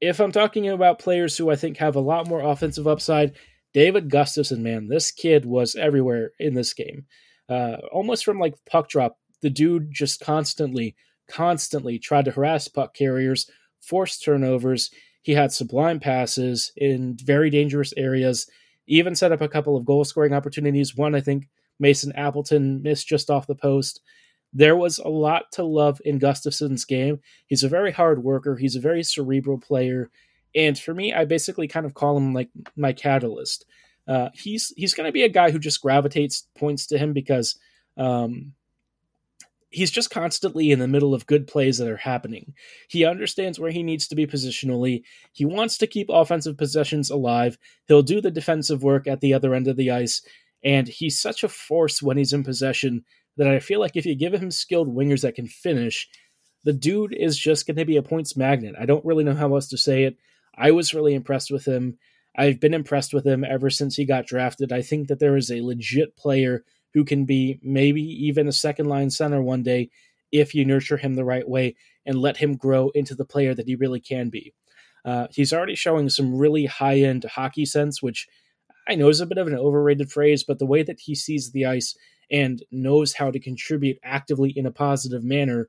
if 0.00 0.20
I'm 0.20 0.32
talking 0.32 0.68
about 0.68 0.98
players 0.98 1.36
who 1.36 1.50
I 1.50 1.56
think 1.56 1.76
have 1.78 1.96
a 1.96 2.00
lot 2.00 2.28
more 2.28 2.40
offensive 2.40 2.86
upside, 2.86 3.34
David 3.72 4.10
Gustafsson, 4.10 4.60
man, 4.60 4.88
this 4.88 5.10
kid 5.10 5.44
was 5.44 5.76
everywhere 5.76 6.32
in 6.38 6.54
this 6.54 6.72
game. 6.72 7.06
Uh, 7.48 7.76
almost 7.92 8.24
from 8.24 8.38
like 8.38 8.54
puck 8.70 8.88
drop, 8.88 9.16
the 9.42 9.50
dude 9.50 9.92
just 9.92 10.20
constantly, 10.20 10.96
constantly 11.28 11.98
tried 11.98 12.26
to 12.26 12.30
harass 12.30 12.68
puck 12.68 12.94
carriers, 12.94 13.48
force 13.80 14.18
turnovers. 14.18 14.90
He 15.22 15.32
had 15.32 15.52
sublime 15.52 16.00
passes 16.00 16.72
in 16.76 17.16
very 17.22 17.50
dangerous 17.50 17.92
areas, 17.96 18.48
even 18.86 19.14
set 19.14 19.32
up 19.32 19.40
a 19.40 19.48
couple 19.48 19.76
of 19.76 19.84
goal 19.84 20.04
scoring 20.04 20.32
opportunities. 20.32 20.96
One, 20.96 21.14
I 21.14 21.20
think 21.20 21.48
Mason 21.78 22.12
Appleton 22.12 22.82
missed 22.82 23.06
just 23.06 23.30
off 23.30 23.46
the 23.46 23.54
post. 23.54 24.00
There 24.52 24.76
was 24.76 24.98
a 24.98 25.08
lot 25.08 25.44
to 25.52 25.62
love 25.62 26.00
in 26.04 26.18
Gustafsson's 26.18 26.84
game. 26.84 27.20
He's 27.46 27.62
a 27.62 27.68
very 27.68 27.92
hard 27.92 28.22
worker, 28.24 28.56
he's 28.56 28.76
a 28.76 28.80
very 28.80 29.02
cerebral 29.02 29.58
player. 29.58 30.10
And 30.54 30.76
for 30.76 30.92
me, 30.92 31.12
I 31.14 31.26
basically 31.26 31.68
kind 31.68 31.86
of 31.86 31.94
call 31.94 32.16
him 32.16 32.34
like 32.34 32.50
my 32.76 32.92
catalyst. 32.92 33.66
Uh, 34.08 34.30
he's 34.34 34.72
he's 34.76 34.94
going 34.94 35.06
to 35.06 35.12
be 35.12 35.22
a 35.22 35.28
guy 35.28 35.50
who 35.50 35.58
just 35.60 35.80
gravitates 35.80 36.48
points 36.58 36.86
to 36.88 36.98
him 36.98 37.12
because 37.12 37.56
um, 37.96 38.52
he's 39.70 39.90
just 39.90 40.10
constantly 40.10 40.70
in 40.70 40.80
the 40.80 40.88
middle 40.88 41.14
of 41.14 41.26
good 41.26 41.46
plays 41.46 41.78
that 41.78 41.88
are 41.88 41.96
happening. 41.96 42.54
He 42.88 43.04
understands 43.04 43.58
where 43.58 43.70
he 43.70 43.82
needs 43.82 44.08
to 44.08 44.16
be 44.16 44.26
positionally. 44.26 45.02
He 45.32 45.44
wants 45.44 45.78
to 45.78 45.86
keep 45.86 46.08
offensive 46.10 46.58
possessions 46.58 47.10
alive. 47.10 47.56
He'll 47.86 48.02
do 48.02 48.20
the 48.20 48.30
defensive 48.30 48.82
work 48.82 49.06
at 49.06 49.20
the 49.20 49.32
other 49.32 49.54
end 49.54 49.68
of 49.68 49.76
the 49.76 49.90
ice. 49.90 50.22
And 50.62 50.88
he's 50.88 51.20
such 51.20 51.42
a 51.44 51.48
force 51.48 52.02
when 52.02 52.16
he's 52.16 52.32
in 52.32 52.44
possession 52.44 53.04
that 53.36 53.48
I 53.48 53.60
feel 53.60 53.80
like 53.80 53.96
if 53.96 54.04
you 54.04 54.14
give 54.14 54.34
him 54.34 54.50
skilled 54.50 54.94
wingers 54.94 55.22
that 55.22 55.36
can 55.36 55.46
finish, 55.46 56.08
the 56.64 56.72
dude 56.72 57.14
is 57.14 57.38
just 57.38 57.66
going 57.66 57.76
to 57.76 57.84
be 57.84 57.96
a 57.96 58.02
points 58.02 58.36
magnet. 58.36 58.74
I 58.78 58.86
don't 58.86 59.04
really 59.04 59.24
know 59.24 59.34
how 59.34 59.54
else 59.54 59.68
to 59.68 59.78
say 59.78 60.04
it. 60.04 60.16
I 60.54 60.72
was 60.72 60.92
really 60.92 61.14
impressed 61.14 61.50
with 61.50 61.64
him. 61.64 61.96
I've 62.36 62.60
been 62.60 62.74
impressed 62.74 63.14
with 63.14 63.26
him 63.26 63.44
ever 63.44 63.70
since 63.70 63.96
he 63.96 64.04
got 64.04 64.26
drafted. 64.26 64.72
I 64.72 64.82
think 64.82 65.08
that 65.08 65.20
there 65.20 65.36
is 65.36 65.50
a 65.50 65.62
legit 65.62 66.16
player 66.16 66.64
who 66.94 67.04
can 67.04 67.24
be 67.24 67.58
maybe 67.62 68.02
even 68.02 68.48
a 68.48 68.52
second 68.52 68.86
line 68.86 69.10
center 69.10 69.42
one 69.42 69.62
day 69.62 69.90
if 70.32 70.54
you 70.54 70.64
nurture 70.64 70.96
him 70.96 71.14
the 71.14 71.24
right 71.24 71.48
way 71.48 71.74
and 72.06 72.18
let 72.18 72.36
him 72.36 72.56
grow 72.56 72.90
into 72.90 73.14
the 73.14 73.24
player 73.24 73.54
that 73.54 73.66
he 73.66 73.74
really 73.74 74.00
can 74.00 74.28
be. 74.28 74.52
Uh, 75.04 75.26
he's 75.30 75.52
already 75.52 75.74
showing 75.74 76.08
some 76.08 76.36
really 76.36 76.66
high 76.66 76.98
end 76.98 77.24
hockey 77.24 77.64
sense, 77.64 78.02
which 78.02 78.28
I 78.88 78.94
know 78.94 79.08
is 79.08 79.20
a 79.20 79.26
bit 79.26 79.38
of 79.38 79.46
an 79.46 79.56
overrated 79.56 80.10
phrase, 80.10 80.44
but 80.44 80.58
the 80.58 80.66
way 80.66 80.82
that 80.82 81.00
he 81.00 81.14
sees 81.14 81.50
the 81.50 81.66
ice 81.66 81.96
and 82.30 82.62
knows 82.70 83.12
how 83.12 83.30
to 83.30 83.40
contribute 83.40 83.98
actively 84.04 84.50
in 84.50 84.66
a 84.66 84.70
positive 84.70 85.24
manner, 85.24 85.68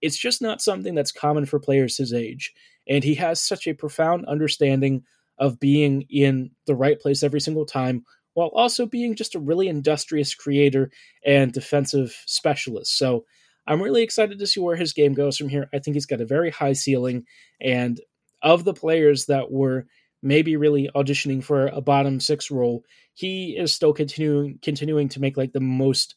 it's 0.00 0.18
just 0.18 0.42
not 0.42 0.60
something 0.60 0.94
that's 0.94 1.12
common 1.12 1.46
for 1.46 1.58
players 1.58 1.96
his 1.96 2.12
age. 2.12 2.52
And 2.88 3.04
he 3.04 3.14
has 3.14 3.40
such 3.40 3.66
a 3.66 3.74
profound 3.74 4.26
understanding 4.26 5.04
of 5.38 5.60
being 5.60 6.02
in 6.10 6.50
the 6.66 6.74
right 6.74 7.00
place 7.00 7.22
every 7.22 7.40
single 7.40 7.64
time 7.64 8.04
while 8.34 8.50
also 8.54 8.86
being 8.86 9.14
just 9.14 9.34
a 9.34 9.40
really 9.40 9.68
industrious 9.68 10.34
creator 10.34 10.90
and 11.24 11.52
defensive 11.52 12.16
specialist. 12.26 12.96
So 12.96 13.24
I'm 13.66 13.82
really 13.82 14.02
excited 14.02 14.38
to 14.38 14.46
see 14.46 14.60
where 14.60 14.76
his 14.76 14.92
game 14.92 15.14
goes 15.14 15.36
from 15.36 15.48
here. 15.48 15.68
I 15.72 15.78
think 15.78 15.94
he's 15.94 16.06
got 16.06 16.20
a 16.20 16.26
very 16.26 16.50
high 16.50 16.72
ceiling. 16.72 17.24
And 17.60 18.00
of 18.42 18.64
the 18.64 18.74
players 18.74 19.26
that 19.26 19.50
were 19.50 19.86
maybe 20.22 20.56
really 20.56 20.88
auditioning 20.94 21.42
for 21.42 21.66
a 21.68 21.80
bottom 21.80 22.20
six 22.20 22.50
role, 22.50 22.84
he 23.14 23.56
is 23.56 23.72
still 23.72 23.92
continuing 23.92 24.58
continuing 24.62 25.08
to 25.10 25.20
make 25.20 25.36
like 25.36 25.52
the 25.52 25.60
most 25.60 26.14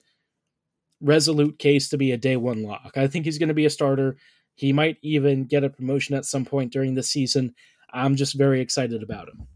resolute 1.02 1.60
case 1.60 1.90
to 1.90 1.98
be 1.98 2.12
a 2.12 2.18
day 2.18 2.38
one 2.38 2.64
lock. 2.64 2.94
I 2.96 3.08
think 3.08 3.26
he's 3.26 3.38
going 3.38 3.50
to 3.50 3.54
be 3.54 3.66
a 3.66 3.70
starter. 3.70 4.18
He 4.56 4.72
might 4.72 4.98
even 5.02 5.46
get 5.46 5.64
a 5.64 5.70
promotion 5.70 6.16
at 6.16 6.26
some 6.26 6.46
point 6.46 6.72
during 6.72 6.96
the 6.96 7.04
season. 7.04 7.54
I'm 7.94 8.16
just 8.16 8.38
very 8.38 8.62
excited 8.62 9.04
about 9.04 9.28
him. 9.28 9.48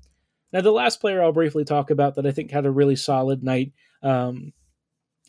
Now, 0.52 0.62
the 0.62 0.72
last 0.72 1.00
player 1.00 1.22
I'll 1.22 1.32
briefly 1.32 1.64
talk 1.64 1.92
about 1.92 2.16
that 2.16 2.26
I 2.26 2.32
think 2.32 2.52
had 2.52 2.66
a 2.66 2.72
really 2.72 2.96
solid 2.96 3.44
night 3.44 3.74
um, 4.02 4.54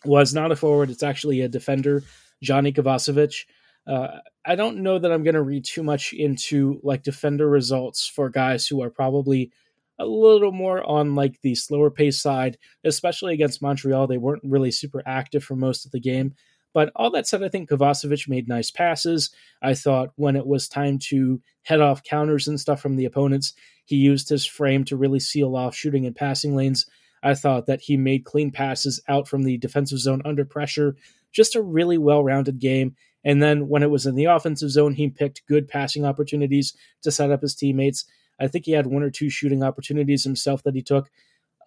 was 0.04 0.32
not 0.32 0.52
a 0.52 0.56
forward. 0.56 0.90
It's 0.90 1.02
actually 1.02 1.42
a 1.42 1.48
defender, 1.48 2.02
Johnny 2.42 2.72
Kovacevic. 2.72 3.44
Uh, 3.86 4.18
I 4.44 4.54
don't 4.54 4.82
know 4.82 4.98
that 4.98 5.12
I'm 5.12 5.24
going 5.24 5.34
to 5.34 5.42
read 5.42 5.64
too 5.64 5.82
much 5.82 6.12
into 6.12 6.80
like 6.82 7.02
defender 7.02 7.48
results 7.48 8.06
for 8.06 8.30
guys 8.30 8.66
who 8.66 8.82
are 8.82 8.90
probably 8.90 9.52
a 9.98 10.06
little 10.06 10.52
more 10.52 10.82
on 10.88 11.14
like 11.14 11.40
the 11.42 11.54
slower 11.54 11.90
pace 11.90 12.20
side, 12.20 12.56
especially 12.84 13.34
against 13.34 13.60
Montreal. 13.60 14.06
They 14.06 14.16
weren't 14.18 14.42
really 14.44 14.70
super 14.70 15.02
active 15.04 15.44
for 15.44 15.56
most 15.56 15.84
of 15.84 15.92
the 15.92 16.00
game. 16.00 16.34
But 16.72 16.92
all 16.94 17.10
that 17.10 17.26
said, 17.26 17.42
I 17.42 17.48
think 17.48 17.68
Kovacevic 17.68 18.28
made 18.28 18.48
nice 18.48 18.70
passes. 18.70 19.30
I 19.62 19.74
thought 19.74 20.12
when 20.16 20.36
it 20.36 20.46
was 20.46 20.68
time 20.68 20.98
to 21.08 21.40
head 21.62 21.80
off 21.80 22.04
counters 22.04 22.46
and 22.46 22.60
stuff 22.60 22.80
from 22.80 22.96
the 22.96 23.04
opponents, 23.04 23.54
he 23.84 23.96
used 23.96 24.28
his 24.28 24.46
frame 24.46 24.84
to 24.84 24.96
really 24.96 25.20
seal 25.20 25.56
off 25.56 25.74
shooting 25.74 26.06
and 26.06 26.14
passing 26.14 26.54
lanes. 26.54 26.86
I 27.22 27.34
thought 27.34 27.66
that 27.66 27.80
he 27.80 27.96
made 27.96 28.24
clean 28.24 28.50
passes 28.50 29.02
out 29.08 29.28
from 29.28 29.42
the 29.42 29.58
defensive 29.58 29.98
zone 29.98 30.22
under 30.24 30.44
pressure. 30.44 30.96
Just 31.32 31.56
a 31.56 31.62
really 31.62 31.98
well 31.98 32.22
rounded 32.22 32.58
game. 32.58 32.94
And 33.24 33.42
then 33.42 33.68
when 33.68 33.82
it 33.82 33.90
was 33.90 34.06
in 34.06 34.14
the 34.14 34.24
offensive 34.24 34.70
zone, 34.70 34.94
he 34.94 35.08
picked 35.08 35.46
good 35.46 35.68
passing 35.68 36.04
opportunities 36.04 36.74
to 37.02 37.10
set 37.10 37.30
up 37.30 37.42
his 37.42 37.54
teammates. 37.54 38.04
I 38.40 38.48
think 38.48 38.64
he 38.64 38.72
had 38.72 38.86
one 38.86 39.02
or 39.02 39.10
two 39.10 39.28
shooting 39.28 39.62
opportunities 39.62 40.24
himself 40.24 40.62
that 40.62 40.74
he 40.74 40.82
took. 40.82 41.10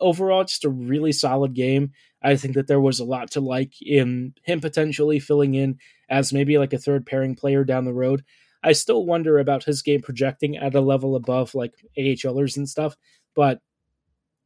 Overall, 0.04 0.44
just 0.44 0.66
a 0.66 0.70
really 0.70 1.14
solid 1.14 1.54
game. 1.54 1.92
I 2.22 2.36
think 2.36 2.56
that 2.56 2.68
there 2.68 2.80
was 2.80 3.00
a 3.00 3.06
lot 3.06 3.32
to 3.32 3.42
like 3.42 3.82
in 3.82 4.34
him 4.44 4.62
potentially 4.62 5.20
filling 5.20 5.56
in 5.56 5.80
as 6.10 6.34
maybe 6.34 6.58
like 6.58 6.74
a 6.74 6.78
third 6.78 7.06
pairing 7.06 7.36
player 7.36 7.64
down 7.64 7.86
the 7.86 7.94
road. 7.94 8.24
I 8.64 8.74
still 8.74 9.06
wonder 9.06 9.40
about 9.40 9.64
his 9.64 9.82
game 9.82 10.02
projecting 10.02 10.58
at 10.58 10.76
a 10.76 10.82
level 10.82 11.16
above 11.16 11.56
like 11.56 11.74
AHLers 11.98 12.58
and 12.58 12.68
stuff, 12.68 12.96
but 13.36 13.60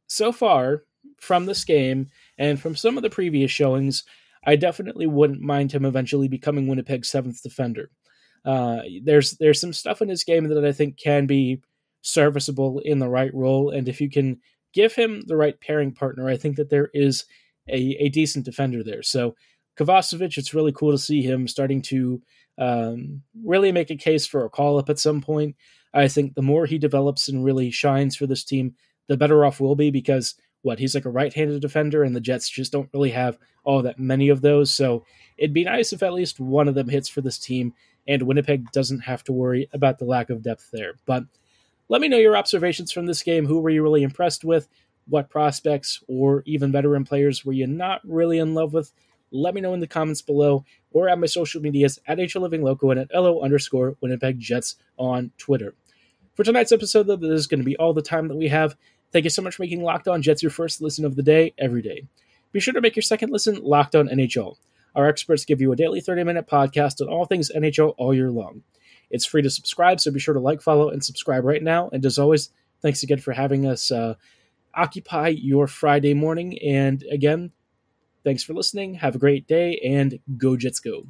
so 0.06 0.32
far 0.32 0.84
from 1.18 1.46
this 1.46 1.64
game 1.64 2.08
and 2.38 2.60
from 2.60 2.76
some 2.76 2.96
of 2.96 3.02
the 3.02 3.10
previous 3.10 3.50
showings, 3.50 4.04
I 4.44 4.56
definitely 4.56 5.06
wouldn't 5.06 5.40
mind 5.40 5.72
him 5.72 5.84
eventually 5.84 6.28
becoming 6.28 6.66
Winnipeg's 6.66 7.08
seventh 7.08 7.42
defender. 7.42 7.90
Uh, 8.44 8.80
there's 9.04 9.32
there's 9.32 9.60
some 9.60 9.72
stuff 9.72 10.00
in 10.00 10.08
his 10.08 10.24
game 10.24 10.48
that 10.48 10.64
I 10.64 10.72
think 10.72 10.98
can 10.98 11.26
be 11.26 11.60
serviceable 12.02 12.78
in 12.80 12.98
the 12.98 13.08
right 13.08 13.34
role, 13.34 13.70
and 13.70 13.88
if 13.88 14.00
you 14.00 14.08
can 14.08 14.40
give 14.72 14.94
him 14.94 15.22
the 15.26 15.36
right 15.36 15.60
pairing 15.60 15.92
partner, 15.92 16.28
I 16.28 16.36
think 16.36 16.56
that 16.56 16.70
there 16.70 16.90
is 16.94 17.24
a, 17.68 17.96
a 17.98 18.08
decent 18.08 18.44
defender 18.44 18.82
there. 18.82 19.02
So 19.02 19.34
Kovacevic, 19.78 20.36
it's 20.36 20.54
really 20.54 20.72
cool 20.72 20.92
to 20.92 20.98
see 20.98 21.22
him 21.22 21.46
starting 21.46 21.82
to 21.82 22.20
um, 22.58 23.22
really 23.44 23.72
make 23.72 23.90
a 23.90 23.96
case 23.96 24.26
for 24.26 24.44
a 24.44 24.50
call 24.50 24.78
up 24.78 24.90
at 24.90 24.98
some 24.98 25.20
point. 25.20 25.56
I 25.94 26.08
think 26.08 26.34
the 26.34 26.42
more 26.42 26.66
he 26.66 26.78
develops 26.78 27.28
and 27.28 27.44
really 27.44 27.70
shines 27.70 28.16
for 28.16 28.26
this 28.26 28.44
team, 28.44 28.74
the 29.06 29.16
better 29.16 29.44
off 29.44 29.60
we'll 29.60 29.76
be 29.76 29.90
because 29.90 30.34
what 30.62 30.78
he's 30.78 30.94
like 30.94 31.04
a 31.04 31.10
right-handed 31.10 31.62
defender 31.62 32.02
and 32.02 32.14
the 32.14 32.20
Jets 32.20 32.48
just 32.48 32.72
don't 32.72 32.90
really 32.92 33.10
have 33.10 33.38
all 33.64 33.82
that 33.82 33.98
many 33.98 34.28
of 34.28 34.40
those. 34.40 34.72
So 34.72 35.04
it'd 35.36 35.54
be 35.54 35.64
nice 35.64 35.92
if 35.92 36.02
at 36.02 36.12
least 36.12 36.40
one 36.40 36.68
of 36.68 36.74
them 36.74 36.88
hits 36.88 37.08
for 37.08 37.20
this 37.20 37.38
team 37.38 37.72
and 38.06 38.22
Winnipeg 38.22 38.70
doesn't 38.72 39.00
have 39.00 39.22
to 39.24 39.32
worry 39.32 39.68
about 39.72 39.98
the 39.98 40.04
lack 40.04 40.30
of 40.30 40.42
depth 40.42 40.70
there. 40.72 40.94
But 41.06 41.24
let 41.88 42.00
me 42.00 42.08
know 42.08 42.18
your 42.18 42.36
observations 42.36 42.92
from 42.92 43.06
this 43.06 43.22
game. 43.22 43.46
Who 43.46 43.60
were 43.60 43.70
you 43.70 43.82
really 43.82 44.02
impressed 44.02 44.44
with? 44.44 44.68
What 45.08 45.30
prospects 45.30 46.02
or 46.06 46.42
even 46.46 46.70
veteran 46.70 47.04
players 47.04 47.44
were 47.44 47.52
you 47.52 47.66
not 47.66 48.00
really 48.04 48.38
in 48.38 48.54
love 48.54 48.74
with? 48.74 48.92
Let 49.30 49.54
me 49.54 49.60
know 49.60 49.74
in 49.74 49.80
the 49.80 49.86
comments 49.86 50.22
below 50.22 50.64
or 50.90 51.08
at 51.08 51.18
my 51.18 51.26
social 51.26 51.60
medias 51.60 51.98
at 52.06 52.18
HL 52.18 52.42
Living 52.42 52.62
Loco 52.62 52.90
and 52.90 53.00
at 53.00 53.14
LO 53.14 53.40
underscore 53.40 53.96
Winnipeg 54.00 54.38
Jets 54.38 54.76
on 54.96 55.30
Twitter. 55.38 55.74
For 56.34 56.44
tonight's 56.44 56.72
episode, 56.72 57.06
though, 57.06 57.16
this 57.16 57.30
is 57.30 57.46
going 57.46 57.60
to 57.60 57.66
be 57.66 57.76
all 57.76 57.92
the 57.92 58.02
time 58.02 58.28
that 58.28 58.36
we 58.36 58.48
have. 58.48 58.76
Thank 59.12 59.24
you 59.24 59.30
so 59.30 59.42
much 59.42 59.56
for 59.56 59.62
making 59.62 59.82
Locked 59.82 60.08
On 60.08 60.22
Jets 60.22 60.42
your 60.42 60.50
first 60.50 60.80
listen 60.80 61.04
of 61.04 61.16
the 61.16 61.22
day 61.22 61.54
every 61.58 61.82
day. 61.82 62.04
Be 62.52 62.60
sure 62.60 62.74
to 62.74 62.80
make 62.80 62.96
your 62.96 63.02
second 63.02 63.30
listen 63.30 63.62
Locked 63.62 63.96
On 63.96 64.08
NHL. 64.08 64.56
Our 64.94 65.08
experts 65.08 65.44
give 65.44 65.60
you 65.60 65.72
a 65.72 65.76
daily 65.76 66.00
30 66.00 66.24
minute 66.24 66.46
podcast 66.46 67.00
on 67.00 67.08
all 67.08 67.24
things 67.24 67.50
NHL 67.54 67.94
all 67.98 68.14
year 68.14 68.30
long. 68.30 68.62
It's 69.10 69.24
free 69.26 69.42
to 69.42 69.50
subscribe, 69.50 70.00
so 70.00 70.10
be 70.10 70.20
sure 70.20 70.34
to 70.34 70.40
like, 70.40 70.60
follow, 70.60 70.90
and 70.90 71.04
subscribe 71.04 71.44
right 71.44 71.62
now. 71.62 71.88
And 71.92 72.04
as 72.04 72.18
always, 72.18 72.50
thanks 72.82 73.02
again 73.02 73.18
for 73.18 73.32
having 73.32 73.66
us 73.66 73.90
uh, 73.90 74.14
occupy 74.74 75.28
your 75.28 75.66
Friday 75.66 76.14
morning. 76.14 76.58
And 76.58 77.02
again, 77.10 77.52
thanks 78.24 78.42
for 78.42 78.54
listening. 78.54 78.94
Have 78.94 79.14
a 79.14 79.18
great 79.18 79.46
day, 79.46 79.80
and 79.84 80.18
go 80.36 80.56
Jets 80.56 80.80
go. 80.80 81.06